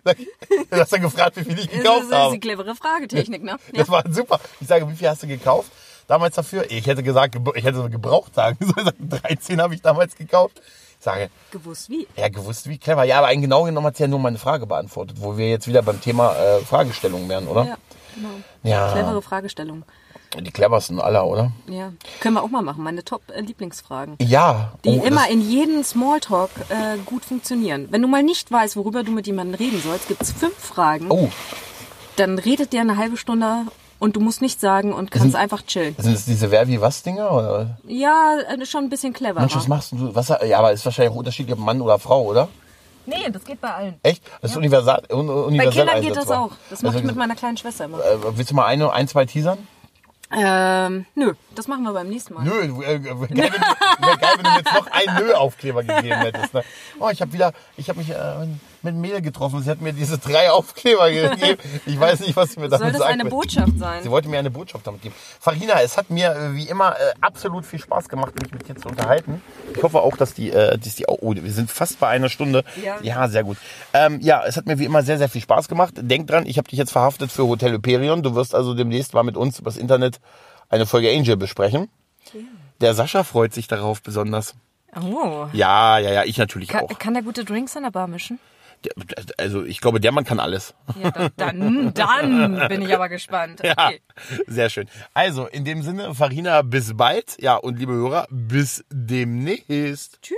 [0.05, 2.33] Ich, du hast dann gefragt, wie viel ich gekauft ist, das ist habe.
[2.33, 3.51] die clevere Fragetechnik, ne?
[3.51, 3.79] Ja.
[3.79, 4.39] Das war super.
[4.59, 5.71] Ich sage, wie viel hast du gekauft
[6.07, 6.69] damals dafür?
[6.71, 9.09] Ich hätte gesagt, ich hätte gebraucht sagen sollen.
[9.21, 10.61] 13 habe ich damals gekauft.
[11.01, 12.07] Sage, Gewusst wie.
[12.15, 13.03] ja, gewusst, wie clever.
[13.03, 15.81] Ja, aber genau genommen hat sie ja nur meine Frage beantwortet, wo wir jetzt wieder
[15.81, 17.65] beim Thema äh, Fragestellung wären, oder?
[17.65, 17.77] Ja,
[18.15, 18.29] genau.
[18.63, 18.91] Ja.
[18.91, 19.83] Clevere Fragestellung.
[20.39, 21.51] Die cleversten aller, oder?
[21.67, 21.91] Ja.
[22.21, 22.83] Können wir auch mal machen.
[22.83, 24.15] Meine Top-Lieblingsfragen.
[24.21, 24.71] Ja.
[24.85, 27.87] Die Oh, immer in jedem Smalltalk äh, gut funktionieren.
[27.89, 31.07] Wenn du mal nicht weißt, worüber du mit jemandem reden sollst, gibt es fünf Fragen.
[31.11, 31.29] Oh,
[32.15, 33.65] Dann redet der eine halbe Stunde
[34.01, 35.95] und du musst nichts sagen und kannst einfach chillen.
[35.99, 37.31] sind das diese Wer wie was Dinger?
[37.31, 37.77] Oder?
[37.87, 39.39] Ja, äh, schon ein bisschen clever.
[39.39, 40.13] Mensch, was machst du?
[40.15, 42.49] Was, ja, aber ist wahrscheinlich unterschiedlich, ob Mann oder Frau, oder?
[43.05, 43.99] Nee, das geht bei allen.
[44.01, 44.23] Echt?
[44.41, 46.41] Das ist universal, un, universell Bei Kindern geht das einsetzbar.
[46.41, 46.51] auch.
[46.71, 47.99] Das mache ich Also, mit meiner kleinen Schwester immer.
[47.99, 49.59] äh, willst du mal eine, ein, zwei teasern?
[50.35, 52.43] Ähm, nö, das machen wir beim nächsten Mal.
[52.43, 56.21] Nö, äh, wär geil, wenn, wär geil, wenn du mir jetzt noch einen Nö-Aufkleber gegeben
[56.21, 56.53] hättest.
[56.55, 56.63] Ne?
[56.99, 58.47] Oh, ich habe wieder, ich habe mich, äh,
[58.83, 59.61] mit Mehl getroffen.
[59.61, 61.57] Sie hat mir diese drei Aufkleber gegeben.
[61.85, 63.25] Ich weiß nicht, was sie mir damit Soll das eine.
[63.25, 64.03] Botschaft sein?
[64.03, 65.15] Sie wollte mir eine Botschaft damit geben.
[65.39, 68.75] Farina, es hat mir äh, wie immer äh, absolut viel Spaß gemacht, mich mit dir
[68.75, 69.41] zu unterhalten.
[69.75, 72.63] Ich hoffe auch, dass die, äh, dass die, oh, wir sind fast bei einer Stunde.
[73.01, 73.27] Ja.
[73.27, 73.57] sehr gut.
[73.93, 75.93] Ähm, ja, es hat mir wie immer sehr, sehr viel Spaß gemacht.
[75.97, 78.23] Denk dran, ich habe dich jetzt verhaftet für Hotel Hyperion.
[78.23, 80.19] Du wirst also demnächst mal mit uns übers Internet
[80.69, 81.89] eine Folge Angel besprechen.
[82.79, 84.55] Der Sascha freut sich darauf besonders.
[84.95, 85.47] Oh.
[85.53, 86.99] Ja, ja, ja, ich natürlich Kann, auch.
[86.99, 88.39] kann der gute Drinks an der Bar mischen?
[89.37, 90.73] Also ich glaube, der Mann kann alles.
[91.01, 93.61] Ja, dann, dann bin ich aber gespannt.
[93.63, 94.01] Ja, Okay.
[94.47, 94.87] sehr schön.
[95.13, 97.37] Also, in dem Sinne, Farina, bis bald.
[97.41, 100.21] Ja, und liebe Hörer, bis demnächst.
[100.21, 100.37] Tschüss.